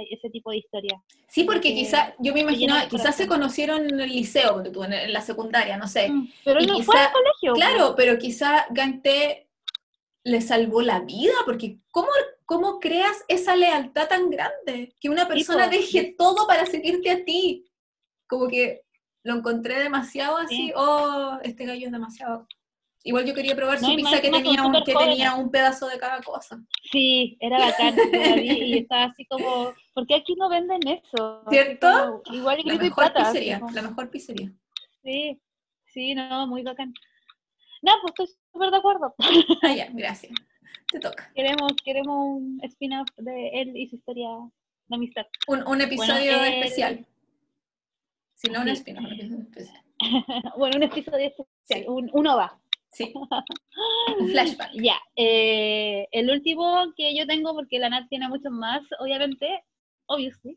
[0.10, 1.02] Ese tipo de historia.
[1.28, 5.22] Sí, porque que quizás, yo me el quizás se conocieron en el liceo, en, la
[5.22, 6.10] secundaria, no sé.
[6.10, 7.54] Mm, Pero él no fue quizá- al colegio.
[7.54, 9.50] Claro, pero quizá Gante
[10.24, 12.08] le salvó la vida, porque ¿cómo,
[12.46, 14.96] ¿cómo creas esa lealtad tan grande?
[15.00, 17.66] Que una persona deje todo para seguirte a ti.
[18.28, 18.82] Como que
[19.24, 20.74] lo encontré demasiado así, Sí.
[20.76, 22.48] oh, este gallo es demasiado...
[23.08, 25.88] Igual yo quería probar No, su más pizza que, tenía un, que tenía un pedazo
[25.88, 26.60] de cada cosa.
[26.91, 27.95] Sí, era bacán.
[27.95, 31.43] yo la vi y estaba así como, ¿por qué aquí no venden eso?
[31.47, 31.88] ¿Cierto?
[32.26, 34.51] como, igual La y mejor pizzería, como, la mejor pizzería.
[35.03, 35.39] Sí,
[35.86, 36.95] sí, no, muy bacán.
[37.84, 39.14] No, pues estoy súper de acuerdo.
[39.62, 40.34] Ah, ya, gracias.
[40.91, 41.32] Te toca.
[41.36, 44.30] Queremos, queremos un spin-off de él y su historia
[44.88, 45.28] de amistad.
[45.47, 47.06] Un, un episodio especial.
[48.34, 49.84] Si no, un spin-off, un episodio especial.
[50.58, 51.84] bueno, un episodio especial, Sí.
[51.88, 52.60] un, un OVA.
[52.96, 53.14] Sí.
[54.20, 54.72] Un flashback.
[54.74, 59.64] Ya, eh, el último que yo tengo, porque la Nat tiene muchos más, obviamente,
[60.08, 60.56] obviously,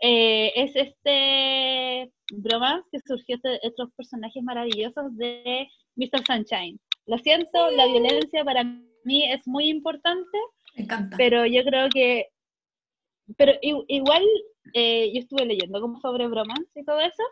[0.00, 6.24] eh, es este broma que surgió de estos personajes maravillosos de Mr.
[6.24, 6.78] Sunshine.
[7.06, 8.62] Lo siento, la violencia para
[9.04, 10.38] mí es muy importante,
[10.76, 11.16] Me encanta.
[11.16, 12.28] pero yo creo que,
[13.36, 14.22] pero igual,
[14.74, 17.22] eh, yo estuve leyendo como sobre bromance y todo eso,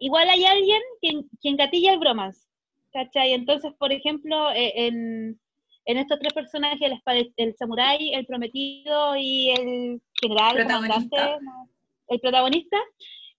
[0.00, 2.46] igual hay alguien que, que engatilla el bromance,
[2.92, 3.32] ¿cachai?
[3.32, 5.40] Entonces, por ejemplo, eh, en,
[5.86, 11.08] en estos tres personajes, el, el samurái, el prometido y el general, Protagonista.
[11.08, 11.68] comandante, no,
[12.08, 12.78] el protagonista,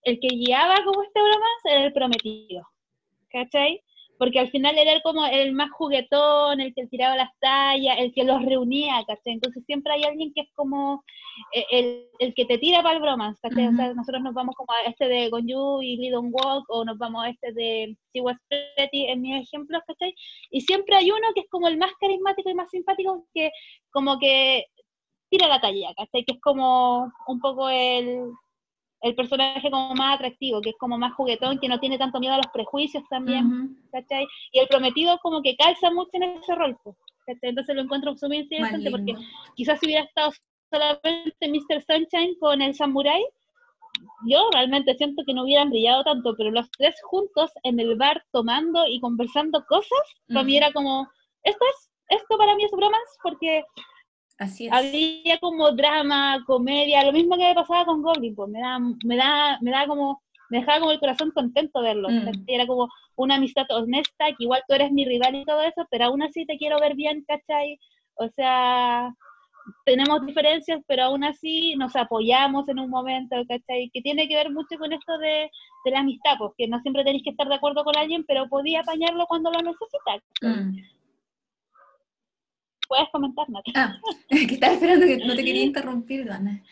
[0.02, 2.66] el que guiaba como este bromance era el prometido,
[3.30, 3.80] ¿cachai?
[4.18, 8.24] Porque al final era como el más juguetón, el que tiraba las tallas, el que
[8.24, 9.34] los reunía, ¿cachai?
[9.34, 11.04] Entonces siempre hay alguien que es como
[11.52, 13.68] eh, el, el que te tira para el bromance, ¿cachai?
[13.68, 16.84] O sea, nosotros nos vamos como a este de Gonju y Lee Dong Walk, o
[16.84, 20.14] nos vamos a este de Siwa Pretty, en mis ejemplos, ¿cachai?
[20.50, 23.50] Y siempre hay uno que es como el más carismático y más simpático, que
[23.90, 24.66] como que
[25.28, 26.24] tira la talla, ¿cachai?
[26.24, 28.30] Que es como un poco el,
[29.04, 32.34] el personaje como más atractivo, que es como más juguetón, que no tiene tanto miedo
[32.34, 34.26] a los prejuicios también, ¿cachai?
[34.50, 36.74] Y el prometido como que calza mucho en ese rol,
[37.26, 37.50] ¿cachai?
[37.50, 39.14] Entonces lo encuentro muy interesante porque
[39.56, 40.32] quizás si hubiera estado
[40.72, 41.84] solamente Mr.
[41.86, 43.22] Sunshine con el Samurai,
[44.26, 48.24] yo realmente siento que no hubieran brillado tanto, pero los tres juntos en el bar
[48.32, 51.06] tomando y conversando cosas, para mí era como,
[51.42, 53.64] esto es, esto para mí es bromance, porque
[54.38, 54.72] Así es.
[54.72, 59.16] había como drama, comedia, lo mismo que me pasaba con Goblin, pues me da, me
[59.16, 62.08] da, me da como, me dejaba como el corazón contento verlo.
[62.08, 62.44] Mm.
[62.46, 66.06] Era como una amistad honesta, que igual tú eres mi rival y todo eso, pero
[66.06, 67.78] aún así te quiero ver bien, ¿cachai?
[68.16, 69.14] O sea,
[69.84, 73.90] tenemos diferencias, pero aún así nos apoyamos en un momento, ¿cachai?
[73.92, 75.50] Que tiene que ver mucho con esto de,
[75.84, 78.80] de la amistad, porque no siempre tenéis que estar de acuerdo con alguien, pero podía
[78.80, 80.22] apañarlo cuando lo necesitas.
[80.42, 80.93] Mm.
[82.88, 83.72] Puedes comentar, Nati.
[83.74, 83.96] Ah,
[84.28, 86.62] que estaba esperando que no te quería interrumpir, Dana.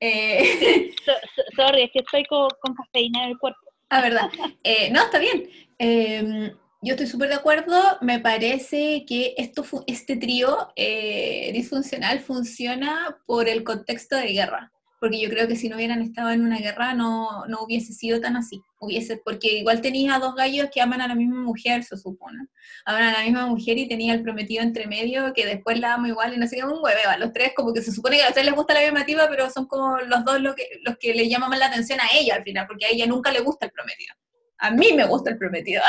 [0.00, 3.60] Eh, So- so- sorry, es que estoy con, con cafeína en el cuerpo.
[3.90, 4.30] ah, verdad.
[4.64, 5.48] Eh, no, está bien.
[5.78, 6.52] Eh,
[6.84, 7.80] yo estoy súper de acuerdo.
[8.00, 14.72] Me parece que esto este trío eh, disfuncional funciona por el contexto de guerra.
[15.02, 18.20] Porque yo creo que si no hubieran estado en una guerra no, no hubiese sido
[18.20, 18.62] tan así.
[18.78, 22.46] Hubiese, porque igual tenías a dos gallos que aman a la misma mujer, se supone.
[22.84, 26.06] Aman a la misma mujer y tenía el prometido entre medio que después la amo
[26.06, 27.10] igual y no sé qué, un hueveo.
[27.10, 29.04] A los tres como que se supone que a los tres les gusta la misma
[29.04, 31.98] tipa, pero son como los dos lo que, los que le llaman más la atención
[31.98, 34.14] a ella al final, porque a ella nunca le gusta el prometido.
[34.58, 35.82] A mí me gusta el prometido.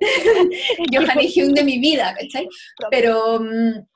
[0.92, 2.48] Johanny Hyun de mi vida, ¿cachai?
[2.90, 3.86] Pero mm,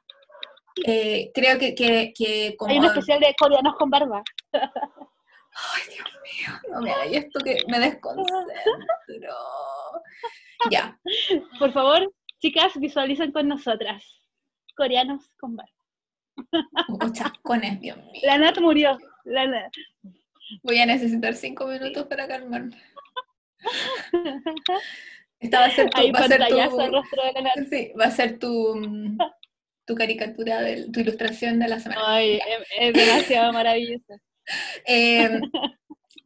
[0.86, 2.72] eh, creo que, que, que como...
[2.72, 4.22] Hay un especial de coreanos con barba.
[4.52, 9.34] Ay, Dios mío, no me hagas esto que me desconcentro.
[10.70, 10.98] Ya,
[11.58, 14.04] Por favor, chicas, visualicen con nosotras.
[14.76, 17.12] Coreanos con barba.
[17.12, 18.22] chascones, Dios mío.
[18.22, 18.98] La Nat murió.
[19.24, 19.72] La Nat.
[20.62, 22.76] Voy a necesitar cinco minutos para calmarme.
[25.40, 29.18] Esta va a ser tu, va a ser tu, sí, va a ser tu, mm,
[29.84, 32.02] tu caricatura, de, tu ilustración de la semana.
[32.06, 32.42] Ay, es,
[32.80, 34.14] es demasiado maravilloso.
[34.86, 35.40] Eh,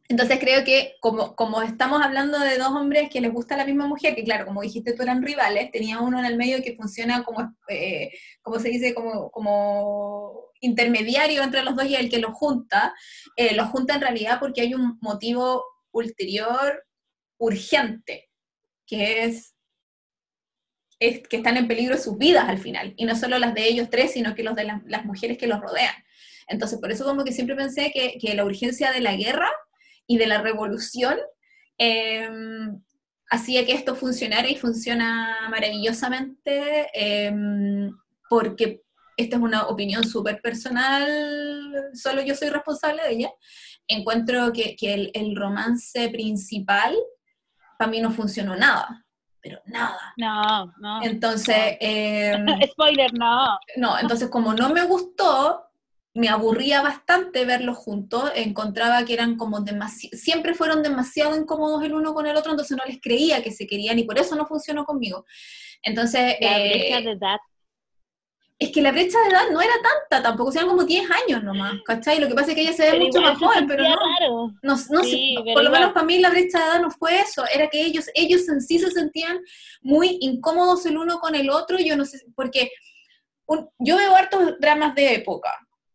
[0.09, 3.87] entonces creo que como, como estamos hablando de dos hombres que les gusta la misma
[3.87, 7.23] mujer, que claro, como dijiste tú eran rivales, tenía uno en el medio que funciona
[7.23, 12.33] como, eh, como se dice, como, como intermediario entre los dos y el que los
[12.33, 12.93] junta,
[13.35, 16.83] eh, los junta en realidad porque hay un motivo ulterior
[17.37, 18.29] urgente,
[18.85, 19.55] que es,
[20.99, 23.89] es que están en peligro sus vidas al final, y no solo las de ellos
[23.89, 25.93] tres, sino que los de las- mujeres que los rodean.
[26.47, 29.49] Entonces, por eso como que siempre pensé que, que la urgencia de la guerra
[30.07, 31.17] y de la revolución
[31.77, 32.29] eh,
[33.29, 37.31] hacía que esto funcionara y funciona maravillosamente, eh,
[38.29, 38.81] porque
[39.17, 43.31] esta es una opinión súper personal, solo yo soy responsable de ella.
[43.87, 46.95] Encuentro que, que el romance principal
[47.77, 49.05] para mí no funcionó nada,
[49.41, 50.13] pero nada.
[50.17, 51.03] No, no.
[51.03, 52.35] Entonces, eh,
[52.71, 53.57] Spoiler, no.
[53.75, 55.63] no, entonces como no me gustó,
[56.13, 61.93] me aburría bastante verlos juntos, encontraba que eran como demasiado, siempre fueron demasiado incómodos el
[61.93, 64.47] uno con el otro, entonces no les creía que se querían y por eso no
[64.47, 65.25] funcionó conmigo.
[65.83, 67.37] Entonces, La eh, de edad.
[68.59, 71.07] Es que la brecha de edad no era tanta tampoco, o sea, eran como 10
[71.11, 72.19] años nomás, ¿cachai?
[72.19, 73.95] Lo que pasa es que ella se ve Pero mucho más joven, pero no.
[73.95, 74.51] raro.
[74.63, 75.71] No, no sé, Sí, por lo igual.
[75.71, 78.61] menos para mí la brecha de edad no fue eso, era que ellos, ellos en
[78.61, 79.39] sí se sentían
[79.81, 82.71] muy incómodos el uno con el otro, yo no sé, porque
[83.45, 85.51] un- yo veo hartos dramas de época,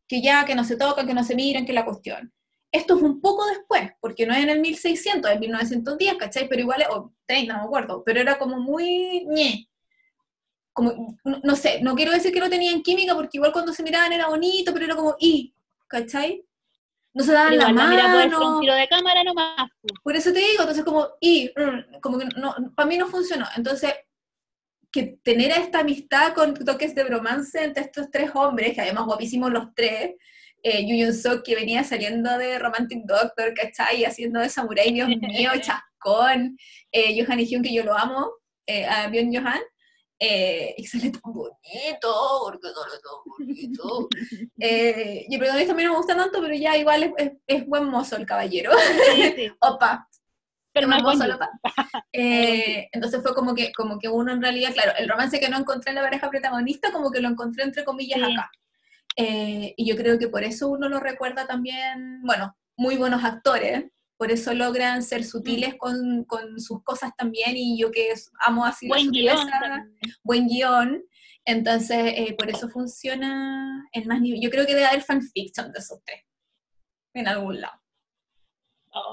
[0.06, 2.32] que ya, que no se tocan, que no se miran, que la cuestión.
[2.70, 6.48] Esto es un poco después, porque no es en el 1600, es en 1910, ¿cachai?
[6.48, 9.68] Pero igual, o 30, no me acuerdo, pero era como muy ñe.
[10.72, 13.82] Como, no, no sé, no quiero decir que no tenían química, porque igual cuando se
[13.82, 15.54] miraban era bonito, pero era como, y,
[15.86, 16.44] ¿cachai?
[17.14, 18.60] No se daban la igual, ser mano.
[18.60, 19.68] tiro de cámara nomás.
[20.02, 23.46] Por eso te digo, entonces como, y, mm, como que no, para mí no funcionó.
[23.54, 23.92] Entonces,
[24.90, 29.50] que tener esta amistad con toques de bromance entre estos tres hombres, que además guapísimos
[29.50, 30.12] los tres,
[30.62, 34.04] eh, Yu Yun Sok que venía saliendo de Romantic Doctor, ¿cachai?
[34.04, 36.56] Haciendo de Samurai, Dios mío, chascón,
[36.92, 38.30] eh, Johan y Hyun, que yo lo amo,
[38.66, 39.60] eh, a Byung Johan,
[40.24, 44.08] eh, y sale tan bonito, porque sale tan bonito.
[44.64, 47.32] Eh, y el protagonista a mí no me gusta tanto, pero ya igual es, es-
[47.48, 48.70] es buen mozo el caballero.
[49.14, 49.50] Sí, sí.
[49.60, 50.08] Opa,
[50.72, 51.50] Pero no buen lopa.
[52.12, 55.58] Eh, entonces fue como que, como que uno en realidad, claro, el romance que no
[55.58, 58.32] encontré en la pareja protagonista, como que lo encontré entre comillas Sí.
[58.32, 58.50] acá.
[59.16, 63.84] Eh, y yo creo que por eso uno lo recuerda también, bueno, muy buenos actores,
[64.22, 65.24] por eso logran ser Mm.
[65.24, 68.12] sutiles con, con sus cosas también, y yo que
[68.46, 69.36] amo así la Buen guion.
[69.36, 69.86] sutileza,
[70.22, 71.02] buen guion,
[71.44, 74.40] entonces eh, por eso funciona en más nivel.
[74.40, 76.20] Yo creo que debe haber fanfiction de esos tres,
[77.14, 77.80] en algún lado.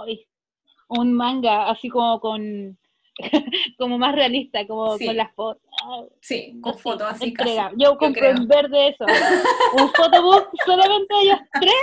[0.05, 0.27] Ay,
[0.89, 2.77] un manga así como con
[3.79, 5.07] como más realista, como Sí.
[5.07, 5.63] con las fotos.
[6.21, 7.55] Sí, con fotos así casi.
[7.77, 9.05] Yo compré en verde eso.
[9.81, 11.73] un photobook solamente ellos tres,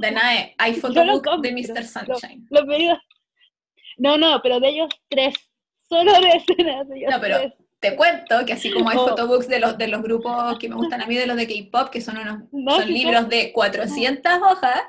[0.00, 1.84] Danae, hay lo photobook de Mr.
[1.84, 2.46] Sunshine.
[2.50, 2.98] los pedidos.
[3.96, 5.34] No, no, pero de ellos tres.
[5.88, 7.52] Solo de escenas de ellos No, pero tres.
[7.80, 9.08] te cuento que así como hay Oh.
[9.08, 11.88] photobooks de los, de los grupos que me gustan a mí, de los de K-pop,
[11.90, 14.82] que son unos No, son libros de 400 hojas,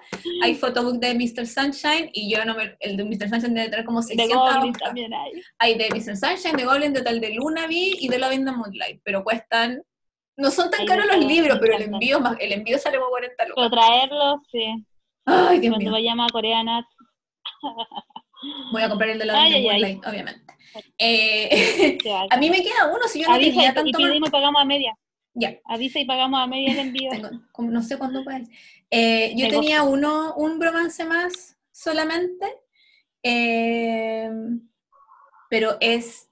[0.43, 1.47] hay photobook de Mr.
[1.47, 3.29] Sunshine y yo no me, el de Mr.
[3.29, 4.81] Sunshine debe tener como De 600 Goblin hojas.
[4.83, 5.31] también hay.
[5.59, 6.17] Hay de Mr.
[6.17, 9.81] Sunshine, de Goblin, de tal de Lunaby y de Loving the Moonlight, pero cuestan,
[10.37, 12.97] no son tan Hay caros de los libros, pero el envío, más- el envío sale
[12.97, 13.55] como 40 lucas.
[13.55, 14.85] Pero traerlos, sí.
[15.29, 15.91] Ay, Dios Cuando mío.
[15.91, 16.85] vayamos a Corea, Nat.
[18.71, 20.53] Voy a comprar el de Loving Ay, the ay, obviamente.
[20.97, 21.97] Eh,
[22.29, 24.09] a mí me queda uno, si yo no Avisa tenía y, y tanto más.
[24.09, 24.97] pedimos y pagamos a media.
[25.33, 25.55] Ya.
[25.65, 27.09] Avisa y pagamos a media el envío.
[27.11, 28.49] Tengo- no sé cuándo puedes.
[28.91, 32.45] Eh, yo tenía uno, un bromance más solamente,
[33.23, 34.29] eh,
[35.49, 36.29] pero es,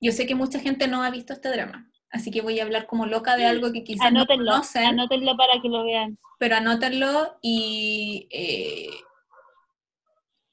[0.00, 2.86] yo sé que mucha gente no ha visto este drama, así que voy a hablar
[2.86, 6.18] como loca de algo que quizás no conocen, anótenlo para que lo vean.
[6.38, 8.90] pero anótenlo y eh,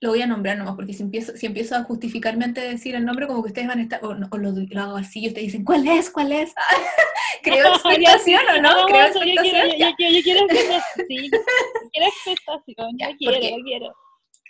[0.02, 2.94] lo voy a nombrar nomás, porque si empiezo, si empiezo a justificarme antes de decir
[2.96, 5.22] el nombre, como que ustedes van a estar, o, no- o lo, lo hago así
[5.22, 6.10] y ustedes dicen, ¿cuál es?
[6.12, 6.54] ¿Cuál es?
[7.44, 8.70] ¿Creo expectación o no?
[8.70, 9.70] Hagamos ¿Creo eso, yo quiero, expectación?
[9.72, 9.90] yo, Ya.
[9.90, 11.40] yo quiero, yo quiero expectación, sí, yo
[11.94, 13.96] quiero expectación, Ya, yo quiero, porque- yo quiero.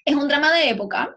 [0.06, 1.16] Es un drama de época.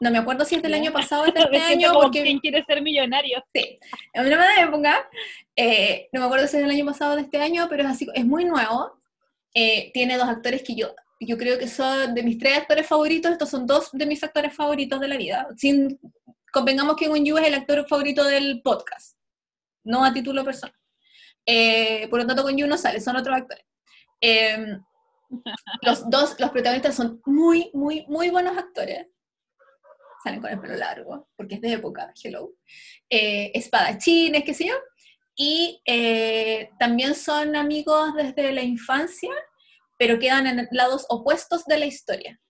[0.00, 2.22] No me acuerdo si es del año pasado o es de este Me año, porque
[2.22, 3.42] quien quiere ser millonario.
[3.54, 3.78] sí,
[4.14, 5.08] drama de época.
[5.54, 7.88] Eh, no me acuerdo si es del año pasado o de este año, pero es
[7.90, 8.98] así, es muy nuevo.
[9.54, 13.30] Eh, tiene dos actores que yo, yo creo que son de mis tres actores favoritos.
[13.30, 15.46] Estos son dos de mis actores favoritos de la vida.
[15.56, 16.00] Sin,
[16.50, 19.18] convengamos que Won Yu es el actor favorito del podcast,
[19.84, 20.74] no a título personal.
[21.44, 23.64] Eh, por lo tanto, Won Yu no sale, son otros actores.
[24.20, 24.78] Eh,
[25.82, 29.06] los dos, los protagonistas son muy, muy, muy buenos actores.
[30.22, 32.52] Salen con el pelo largo, porque es de época, hello.
[33.08, 34.74] Eh, espadachines, qué sé yo.
[35.34, 39.30] Y eh, también son amigos desde la infancia,
[39.98, 42.40] pero quedan en lados opuestos de la historia.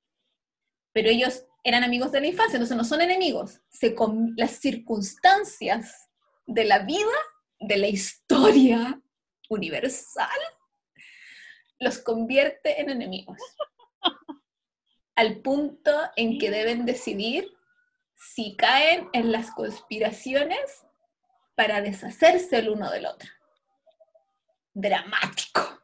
[0.92, 3.60] Pero ellos eran amigos de la infancia, entonces no son enemigos.
[3.68, 3.94] Se
[4.36, 6.08] las circunstancias
[6.46, 7.12] de la vida,
[7.60, 9.00] de la historia
[9.48, 10.38] universal,
[11.78, 13.38] los convierte en enemigos.
[15.16, 17.52] Al punto en que deben decidir
[18.20, 20.86] si caen en las conspiraciones
[21.54, 23.28] para deshacerse el uno del otro.
[24.74, 25.80] Dramático.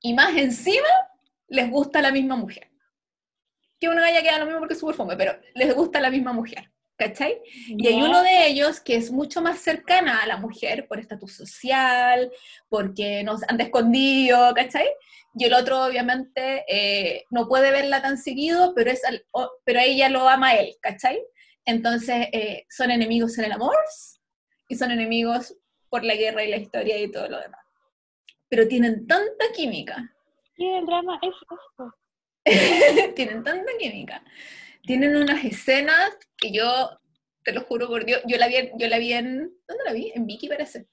[0.00, 0.88] Y más encima,
[1.48, 2.70] les gusta la misma mujer.
[3.78, 6.32] Que una galla queda lo mismo porque es súper fome, pero les gusta la misma
[6.32, 6.72] mujer.
[6.98, 7.38] ¿Cachai?
[7.66, 11.36] Y hay uno de ellos que es mucho más cercana a la mujer por estatus
[11.36, 12.32] social,
[12.70, 14.86] porque nos anda escondido, ¿cachai?
[15.38, 19.80] Y el otro, obviamente, eh, no puede verla tan seguido, pero, es al- o- pero
[19.80, 21.20] ella lo ama a él, ¿cachai?
[21.66, 23.76] Entonces, eh, son enemigos en el amor
[24.68, 25.54] y son enemigos
[25.90, 27.60] por la guerra y la historia y todo lo demás.
[28.48, 30.12] Pero tienen tanta química,
[30.56, 31.94] Sí, el drama es esto.
[33.14, 34.22] tienen tanta química.
[34.86, 36.98] Tienen unas escenas que yo,
[37.44, 40.12] te lo juro por Dios, yo la vi, yo la vi en, ¿dónde la vi?
[40.14, 40.86] En Viki parece.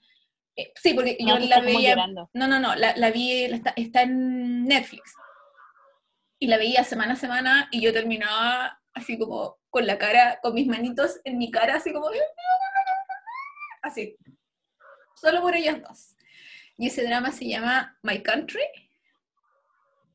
[0.55, 2.29] Eh, sí, porque No, yo la veía, llorando.
[2.33, 5.13] no, no, no, la, la vi, la está, está en Netflix.
[6.39, 10.53] Y la veía semana a semana y yo terminaba así como con la cara, con
[10.53, 12.09] mis manitos en mi cara, así como...
[13.81, 14.15] Así.
[15.15, 16.15] Solo por ellas dos.
[16.77, 18.63] Y ese drama se llama My Country,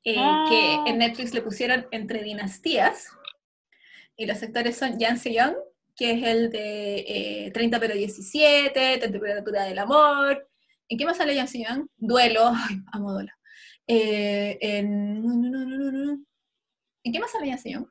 [0.05, 0.47] eh, Ah.
[0.49, 3.09] que en Netflix le pusieron Entre Dinastías.
[4.19, 5.55] Y los actores son Jan Young,
[5.95, 10.51] que es el de eh, 30 pero 17, Temperatura del Amor.
[10.89, 11.87] ¿En qué más sale Jan Young?
[11.97, 12.51] Duelo.
[12.69, 13.31] Ay, amo Duelo.
[13.87, 16.27] Eh, en...
[17.05, 17.87] ¿En qué más sale Jan Young?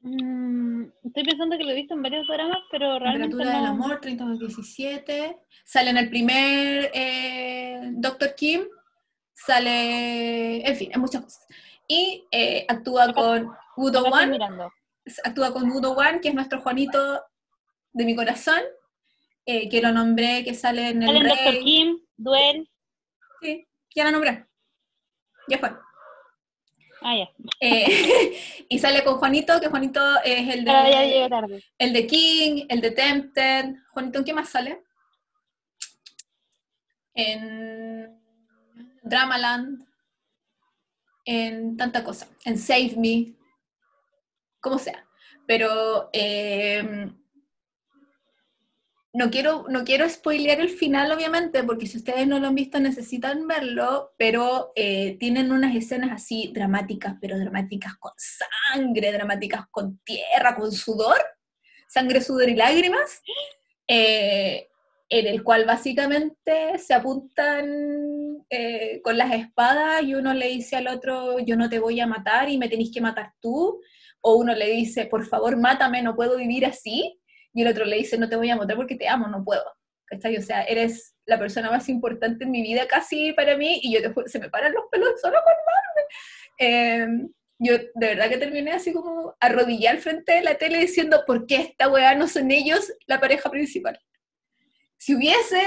[0.00, 3.68] Mm, estoy pensando que lo he visto en varios dramas, pero realmente Temperatura del.
[3.68, 5.36] Amor, 30 pero 17.
[5.62, 8.62] Sale en el primer eh, Doctor Kim.
[9.34, 11.46] Sale, en fin, en muchas cosas.
[11.86, 14.72] Y eh, actúa con Udo Acá estoy Wan, mirando.
[15.24, 17.22] actúa con Udo Wan, que es nuestro Juanito
[17.92, 18.60] de mi corazón,
[19.46, 21.52] eh, que lo nombré, que sale en el Salen Dr.
[21.52, 21.64] Rey.
[21.64, 22.70] Kim, Duel.
[23.42, 24.46] Sí, ya lo nombré.
[25.48, 25.70] Ya fue.
[27.02, 27.28] Ah, ya.
[27.60, 31.64] Eh, y sale con Juanito, que Juanito es el ya de, tarde.
[31.78, 33.74] el de King, el de Tempted.
[33.92, 34.82] Juanito, ¿en qué más sale?
[37.14, 38.20] En
[39.02, 39.86] Dramaland,
[41.26, 43.34] en tanta cosa, en Save Me,
[44.64, 45.06] como sea.
[45.46, 47.12] Pero eh,
[49.14, 52.80] no quiero, no quiero spoilear el final, obviamente, porque si ustedes no lo han visto
[52.80, 59.98] necesitan verlo, pero eh, tienen unas escenas así dramáticas, pero dramáticas con sangre, dramáticas con
[59.98, 61.18] tierra, con sudor,
[61.86, 63.22] sangre, sudor y lágrimas,
[63.86, 64.68] eh,
[65.08, 70.88] en el cual básicamente se apuntan eh, con las espadas y uno le dice al
[70.88, 73.80] otro, yo no te voy a matar y me tenéis que matar tú,
[74.26, 77.20] o uno le dice, por favor, mátame, no puedo vivir así
[77.52, 79.64] y el otro le dice, no te voy a matar porque te amo, no puedo.
[80.06, 80.36] ¿Cachai?
[80.38, 84.00] O sea, eres la persona más importante en mi vida casi para mí y yo
[84.26, 85.54] se me paran los pelos solo con
[86.58, 87.06] Eh,
[87.58, 91.46] yo de verdad que terminé así como arrodillada al frente de la tele diciendo, ¿por
[91.46, 93.98] qué esta weá no son ellos la pareja principal?
[94.96, 95.60] Si hubiese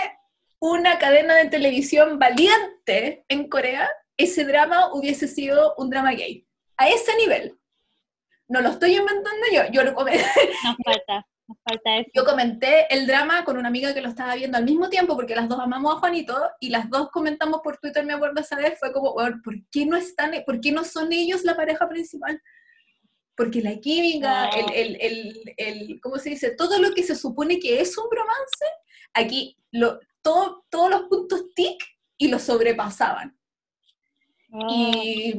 [0.60, 3.88] una cadena de televisión valiente en Corea,
[4.18, 6.48] ese drama hubiese sido un drama gay.
[6.78, 7.56] A ese nivel.
[8.48, 10.24] No lo estoy inventando yo, yo lo comenté.
[10.64, 11.26] Nos falta.
[12.14, 15.36] Yo comenté el drama con una amiga que lo estaba viendo al mismo tiempo, porque
[15.36, 18.78] las dos amamos a Juanito, y las dos comentamos por Twitter, me acuerdo esa vez,
[18.80, 22.42] fue como, ¿por qué no están, por qué no son ellos la pareja principal?
[23.36, 26.52] Porque la química, el, el, el, ¿cómo se dice?
[26.52, 28.66] Todo lo que se supone que es un romance,
[29.14, 31.82] aquí lo, todo, todos los puntos tic
[32.18, 33.38] y lo sobrepasaban.
[34.70, 35.36] Y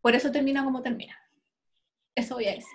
[0.00, 1.16] por eso termina como termina.
[2.14, 2.68] Eso voy a decir.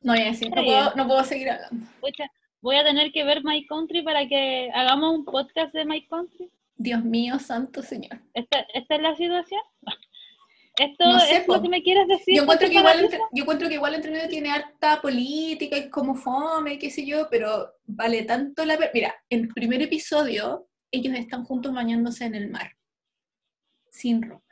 [0.00, 1.86] No voy a decir, no puedo, seguir hablando.
[2.60, 6.50] voy a tener que ver My Country para que hagamos un podcast de My Country.
[6.76, 8.20] Dios mío, santo señor.
[8.34, 9.60] ¿Esta, es la situación?
[10.76, 12.34] ¿Esto es lo que me quieres decir?
[12.34, 15.88] Yo encuentro, que igual entre, yo encuentro que igual entre medio tiene harta política y
[15.88, 18.90] como fome, qué sé yo, pero vale tanto la pena.
[18.92, 22.72] Mira, en el primer episodio, ellos están juntos bañándose en el mar,
[23.88, 24.44] sin ropa.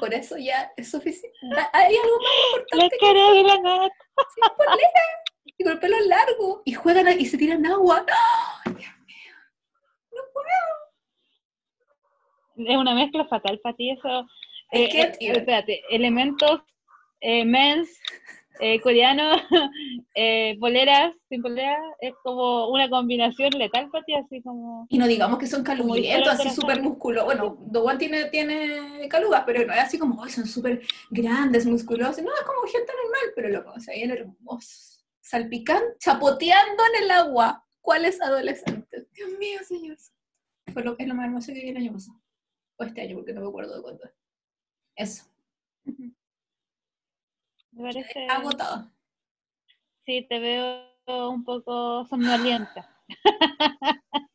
[0.00, 1.36] Por eso ya es suficiente.
[1.72, 2.96] Hay algo más importante.
[3.00, 3.90] La cara de la.
[4.34, 6.62] Sí, y con el pelo largo.
[6.64, 8.04] Y juegan y se tiran agua.
[8.06, 9.34] ¡Oh, Dios mío!
[10.12, 10.48] No puedo.
[12.70, 14.26] Es una mezcla fatal para ti eso.
[14.70, 14.88] Es eh,
[15.18, 16.60] que, eh, espérate, elementos
[17.20, 18.00] eh, mens
[18.60, 19.22] eh, coreano,
[20.14, 24.86] eh, poleras, sin poleras, es como una combinación letal para ti, así como...
[24.88, 27.26] Y no digamos que son caluguientos, así súper musculosos.
[27.26, 32.22] Bueno, Dowan tiene, tiene calugas, pero no es así como, son súper grandes, musculosos.
[32.22, 35.04] No, es como gente normal, pero loco, o bien hermosos.
[35.20, 37.64] Salpican, chapoteando en el agua.
[37.80, 39.10] ¿Cuáles adolescentes?
[39.12, 39.96] Dios mío, señor.
[40.72, 42.20] Fue lo, es lo más hermoso que vi el año pasado.
[42.76, 44.04] O este año, porque no me acuerdo de cuándo.
[44.96, 45.24] Eso.
[47.78, 48.26] Me parece...
[48.28, 48.90] Agotado.
[50.04, 52.88] Sí, te veo un poco somnolienta.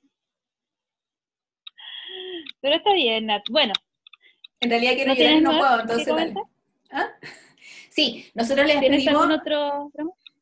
[2.62, 3.44] Pero está bien, Nat.
[3.52, 3.74] Bueno.
[4.62, 6.34] En realidad quiero ¿No no puedo, entonces dale.
[6.90, 7.10] ¿Ah?
[7.90, 9.92] Sí, nosotros les ¿Tienes algún otro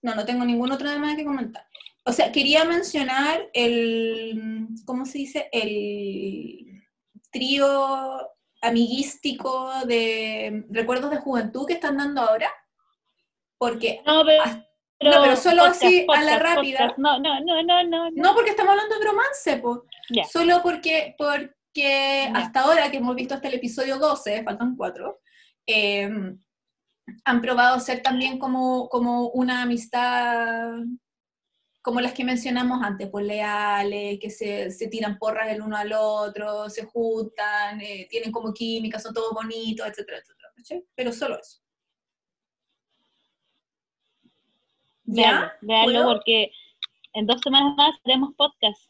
[0.04, 1.66] No, no tengo ningún otro tema que comentar.
[2.06, 5.50] O sea, quería mencionar el, ¿cómo se dice?
[5.52, 6.84] El
[7.32, 8.30] trío
[8.62, 12.52] amiguístico de recuerdos de juventud que están dando ahora.
[13.62, 14.02] Porque...
[14.08, 14.24] No,
[14.98, 16.96] pero, solo así a la rápida.
[16.98, 18.10] No, no, no, no, no.
[18.10, 19.86] No, porque estamos hablando de romance, po.
[20.32, 25.20] Solo porque, porque hasta ahora que hemos visto hasta el episodio 12, faltan cuatro,
[25.68, 26.40] em,
[27.24, 30.72] han probado ser también como, como una amistad
[31.84, 35.94] como las que mencionamos antes, pues leales, que se, se tiran porras el uno al
[35.94, 40.84] otro, se juntan, eh, tienen como química, son todos bonitos, etcétera, etcétera.
[40.96, 41.61] Pero solo eso.
[45.12, 45.54] ¿Ya?
[45.62, 46.52] Veanlo porque
[47.14, 48.90] en dos semanas más haremos podcast.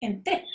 [0.00, 0.48] ¿En tres?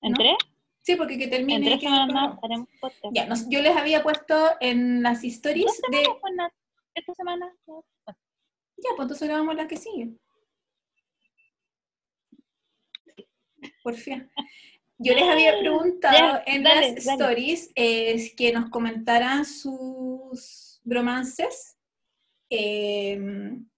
[0.00, 0.36] ¿En tres?
[0.82, 1.56] Sí, porque que termine.
[1.56, 3.14] En tres semanas más haremos podcast.
[3.14, 6.04] Ya, yo les había puesto en las historias de.
[6.20, 6.34] Pues,
[6.94, 7.52] esta semana.
[7.66, 10.10] Ya, pues entonces grabamos la que sigue.
[13.82, 14.30] Por fin.
[14.98, 21.78] Yo les había preguntado en las stories eh, que nos comentaran sus bromances.
[22.50, 23.68] Em,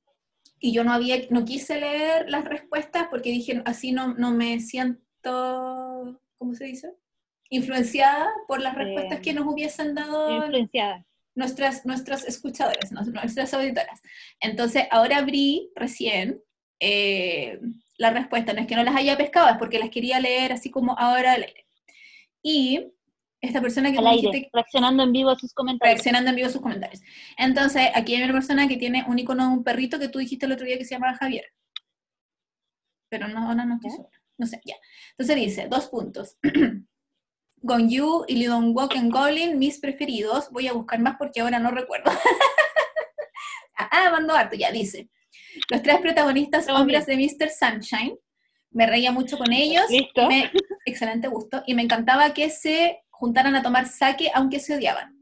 [0.58, 4.60] y yo no había, no quise leer las respuestas porque dije, así no, no me
[4.60, 6.94] siento, ¿cómo se dice?
[7.50, 10.48] Influenciada por las respuestas que em, nos hubiesen dado
[11.34, 14.00] nuestras, nuestras escuchadoras, nuestras auditoras.
[14.40, 16.42] Entonces, ahora abrí recién
[16.80, 17.60] eh,
[18.00, 18.54] la respuesta.
[18.54, 21.36] No es que no las haya pescado, es porque las quería leer así como ahora
[22.42, 22.92] Y
[23.42, 25.96] esta persona que dijiste, reaccionando en vivo a sus comentarios.
[25.96, 27.02] Reaccionando en vivo a sus comentarios.
[27.36, 30.46] Entonces, aquí hay una persona que tiene un icono de un perrito que tú dijiste
[30.46, 31.44] el otro día que se llama Javier.
[33.10, 34.18] Pero no, no, no estoy segura.
[34.38, 34.76] No sé, ya.
[35.10, 36.38] Entonces dice, dos puntos.
[37.62, 40.50] Gonyu y Lidon Walk and Goblin, mis preferidos.
[40.50, 42.10] Voy a buscar más porque ahora no recuerdo.
[43.76, 45.10] ah, mando harto, ya dice.
[45.70, 47.48] Los tres protagonistas hombres de Mr.
[47.50, 48.16] Sunshine.
[48.70, 49.84] Me reía mucho con ellos.
[49.90, 50.28] Listo.
[50.28, 50.50] Me-
[50.86, 51.62] excelente gusto.
[51.66, 55.16] Y me encantaba que se juntaran a tomar sake aunque se odiaban.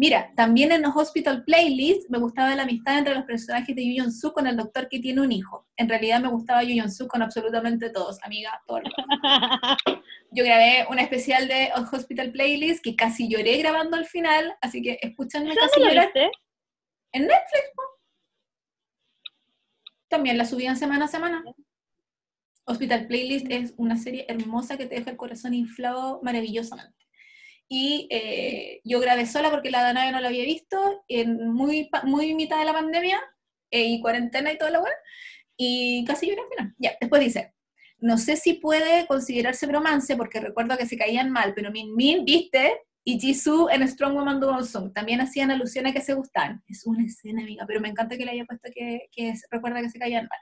[0.00, 4.08] Mira, también en los Hospital Playlist me gustaba la amistad entre los personajes de Yu
[4.12, 5.66] Suk con el doctor que tiene un hijo.
[5.76, 8.80] En realidad me gustaba Yu Suk con absolutamente todos, amiga, todo.
[10.30, 14.98] Yo grabé un especial de Hospital Playlist que casi lloré grabando al final, así que
[15.02, 16.12] escúchenme casi ¿Dónde lo llorar
[17.12, 17.64] en Netflix.
[17.74, 17.82] po.
[20.08, 21.44] También la subían semana a semana.
[22.64, 27.06] Hospital Playlist es una serie hermosa que te deja el corazón inflado maravillosamente.
[27.68, 32.34] Y eh, yo grabé sola porque la Danae no la había visto, en muy, muy
[32.34, 33.20] mitad de la pandemia,
[33.70, 34.92] eh, y cuarentena y toda la weá,
[35.56, 36.74] y casi lloré al final.
[36.78, 37.54] Ya, después dice,
[37.98, 42.24] no sé si puede considerarse bromance, porque recuerdo que se caían mal, pero Min Min,
[42.24, 42.80] viste,
[43.10, 46.62] y Jisoo en Strong Woman Do Song también hacían alusión a que se gustaban.
[46.68, 49.80] Es una escena, amiga, pero me encanta que le haya puesto que, que es- recuerda
[49.80, 50.38] que se caían mal.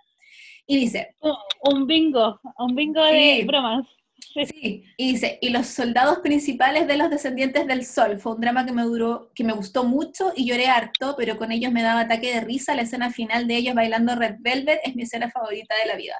[0.66, 1.34] Y dice, Un,
[1.72, 3.14] un bingo, un bingo Sí.
[3.14, 3.86] de bromas.
[4.34, 4.46] Sí.
[4.46, 8.66] Sí, y dice, y los soldados principales de los descendientes del sol, fue un drama
[8.66, 12.00] que me duró, que me gustó mucho y lloré harto, pero con ellos me daba
[12.00, 15.74] ataque de risa, la escena final de ellos bailando Red Velvet es mi escena favorita
[15.82, 16.16] de la vida.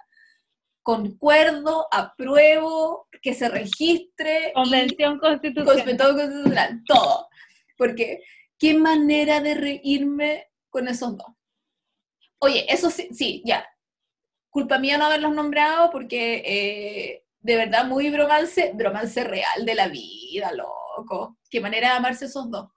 [0.87, 5.75] Concuerdo, apruebo, que se registre, y Convención constitucional.
[5.75, 7.29] constitucional, constitucional, todo.
[7.77, 8.23] Porque
[8.57, 11.27] qué manera de reírme con esos dos.
[12.39, 13.69] Oye, eso sí, sí, ya.
[14.49, 19.89] Culpa mía no haberlos nombrado porque eh, de verdad muy bromance, bromance real de la
[19.89, 21.37] vida, loco.
[21.51, 22.69] Qué manera de amarse esos dos.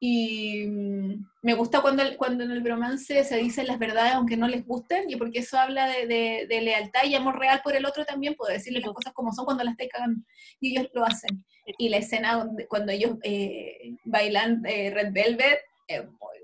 [0.00, 4.46] Y mm, me gusta cuando, cuando en el bromance se dicen las verdades aunque no
[4.46, 7.84] les gusten, y porque eso habla de, de- de lealtad y amor real por el
[7.84, 10.20] otro también, puedo decirle las cosas como son cuando las estáis cagando.
[10.60, 11.44] Y ellos lo hacen.
[11.78, 16.38] Y la escena donde- cuando ellos eh, bailan eh, Red Velvet es muy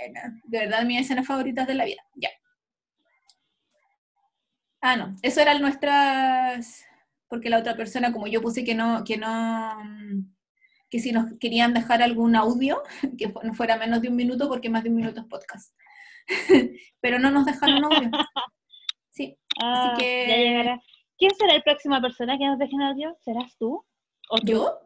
[0.00, 0.40] buena.
[0.44, 2.02] De verdad, mis escenas favoritas de la vida.
[2.16, 2.30] Ya.
[4.80, 5.14] Ah, no.
[5.22, 6.84] Eso eran nuestras.
[7.28, 10.34] Porque la otra persona, como yo puse que no, que no, mm,
[10.92, 12.82] que si nos querían dejar algún audio,
[13.18, 15.74] que no fuera menos de un minuto, porque más de un minuto es podcast.
[17.00, 18.10] Pero no nos dejaron audio.
[19.14, 19.36] Sí.
[19.62, 20.82] Ah, que- ya llegará.
[21.18, 23.14] ¿Quién será el próxima persona que nos deje en audio?
[23.20, 23.84] ¿Serás tú?
[24.30, 24.46] ¿O tú?
[24.52, 24.78] ¿Yo?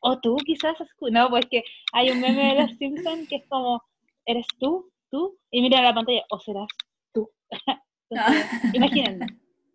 [0.00, 0.74] ¿O tú quizás?
[1.10, 3.82] No, pues que hay un meme de los Simpsons que es como,
[4.24, 4.90] ¿eres tú?
[5.10, 5.38] ¿Tú?
[5.50, 6.68] Y mira la pantalla, ¿o serás
[7.12, 7.30] tú?
[7.50, 8.70] Entonces, Ah.
[8.72, 9.26] imagínense,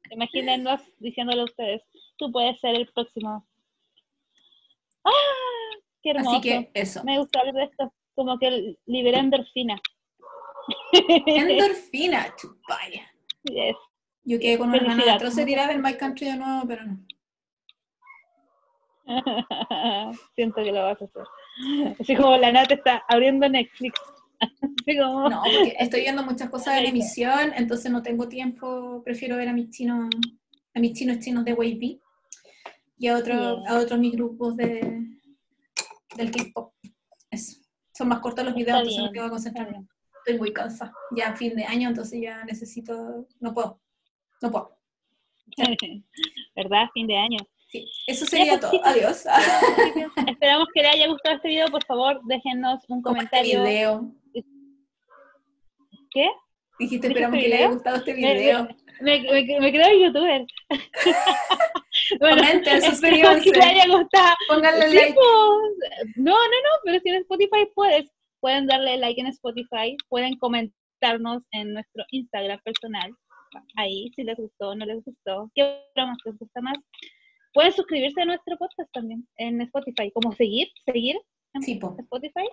[0.10, 1.82] imagínennos diciéndole a ustedes,
[2.18, 3.48] tú puedes ser el próximo.
[5.06, 5.12] ¡Ah!
[6.04, 6.38] ¡Qué hermoso!
[6.38, 7.04] Así que eso.
[7.04, 9.82] Me gusta hablar de esto, como que liberé endorfina.
[11.26, 13.10] Endorfina, chupaya.
[13.44, 13.76] Yes.
[14.26, 15.16] Yo quedé con una ganas de Felicidad.
[15.16, 17.06] atroz de ir a ver My Country de nuevo, pero no.
[20.36, 21.24] Siento que lo vas a hacer.
[22.00, 24.00] Así como la Nat está abriendo Netflix.
[24.40, 25.30] Así como...
[25.30, 29.54] No, porque estoy viendo muchas cosas en emisión, entonces no tengo tiempo, prefiero ver a
[29.54, 30.10] mis chinos,
[30.74, 32.02] a mis chinos chinos de Wavy
[32.98, 33.68] y a, otro, Bien.
[33.68, 35.02] a otros mis grupos de,
[36.16, 36.74] del K-pop.
[37.32, 37.62] Eso.
[37.96, 39.86] Son más cortos los videos, entonces no tengo que concentrarme.
[40.20, 40.94] Estoy muy cansada.
[41.16, 43.82] Ya a fin de año, entonces ya necesito, no puedo,
[44.42, 44.78] no puedo.
[46.56, 46.88] ¿Verdad?
[46.94, 47.40] Fin de año.
[47.70, 48.86] Sí, eso sería pues, todo.
[48.86, 49.26] Adiós.
[50.28, 51.68] Esperamos que les haya gustado este video.
[51.68, 53.64] Por favor, déjennos un este comentario.
[53.64, 54.12] video.
[56.12, 56.30] ¿Qué?
[56.80, 58.68] Dijiste, ¿Dijiste esperamos que les haya gustado este Me- video.
[59.02, 60.46] Me, me, me creo youtuber.
[62.20, 63.52] Comenten, esperemos suscríbanse.
[63.52, 64.36] que les haya gustado.
[64.48, 65.14] Pónganle Sí, like.
[65.14, 66.16] pues.
[66.18, 71.44] No, no, no, pero si en Spotify puedes, pueden darle like en Spotify, pueden comentarnos
[71.52, 73.12] en nuestro Instagram personal,
[73.78, 76.78] ahí, si les gustó o no les gustó, qué bromas les gusta más.
[77.54, 81.16] Pueden suscribirse a nuestro podcast también en Spotify, como seguir, seguir
[81.54, 81.96] en Sí, po.
[82.00, 82.48] Spotify.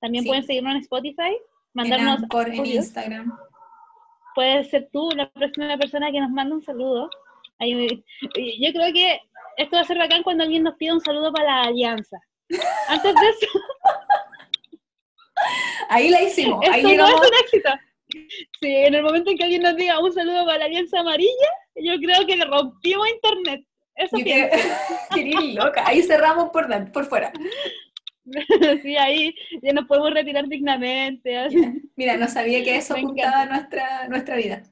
[0.00, 0.28] También Sí.
[0.28, 1.36] pueden seguirnos en Spotify,
[1.74, 2.68] mandarnos en audios.
[2.68, 3.36] Instagram.
[4.34, 7.10] Puedes ser tú la próxima persona que nos manda un saludo.
[7.62, 8.02] Ahí me-
[8.60, 9.20] yo creo que
[9.56, 12.18] esto va a ser bacán cuando alguien nos pida un saludo para la alianza.
[12.88, 13.46] Antes de eso,
[15.88, 16.60] Ahí la hicimos.
[16.70, 17.70] Ahí esto no es un éxito.
[18.60, 21.48] Sí, en el momento en que alguien nos diga un saludo para la alianza amarilla,
[21.76, 23.64] yo creo que le rompimos internet.
[23.94, 24.56] Eso pienso.
[25.64, 25.82] loca.
[25.86, 27.32] Ahí cerramos por, por fuera.
[28.82, 31.48] Sí, ahí ya nos podemos retirar dignamente.
[31.96, 34.62] Mira, no sabía que eso Me juntaba nuestra, nuestra vida.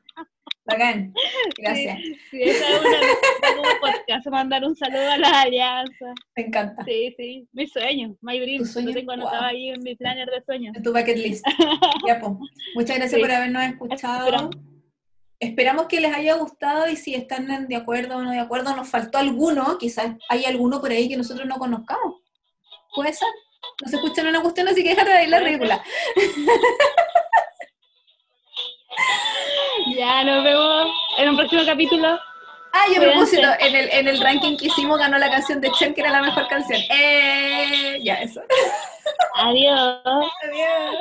[0.71, 1.13] Bacán.
[1.59, 1.99] Gracias.
[1.99, 6.15] Sí, sí, esa es una podcast, mandar un saludo a la alianza.
[6.37, 6.85] Me encanta.
[6.85, 8.63] Sí, sí, mi sueño, my dream.
[8.63, 9.49] Lo tengo anotado wow.
[9.49, 10.77] ahí en mi planner de sueños.
[10.77, 11.45] En tu bucket list.
[12.07, 12.39] Ya, po.
[12.75, 13.21] Muchas gracias Sí.
[13.21, 14.51] por habernos escuchado.
[15.39, 18.89] Esperamos que les haya gustado y si están de acuerdo o no de acuerdo, nos
[18.89, 22.17] faltó alguno, quizás hay alguno por ahí que nosotros no conozcamos.
[22.95, 23.29] ¿Puede ser?
[23.83, 25.83] No se escuchan una cuestión, así que déjate de la ridícula.
[29.97, 32.19] ya, nos vemos en un próximo capítulo.
[32.73, 35.73] Ah, y a propósito, en el, en el ranking que hicimos ganó la canción de
[35.73, 36.81] Chen, que era la mejor canción.
[36.89, 38.41] Eh, ya, eso.
[39.35, 40.01] Adiós.
[40.05, 40.97] Adiós.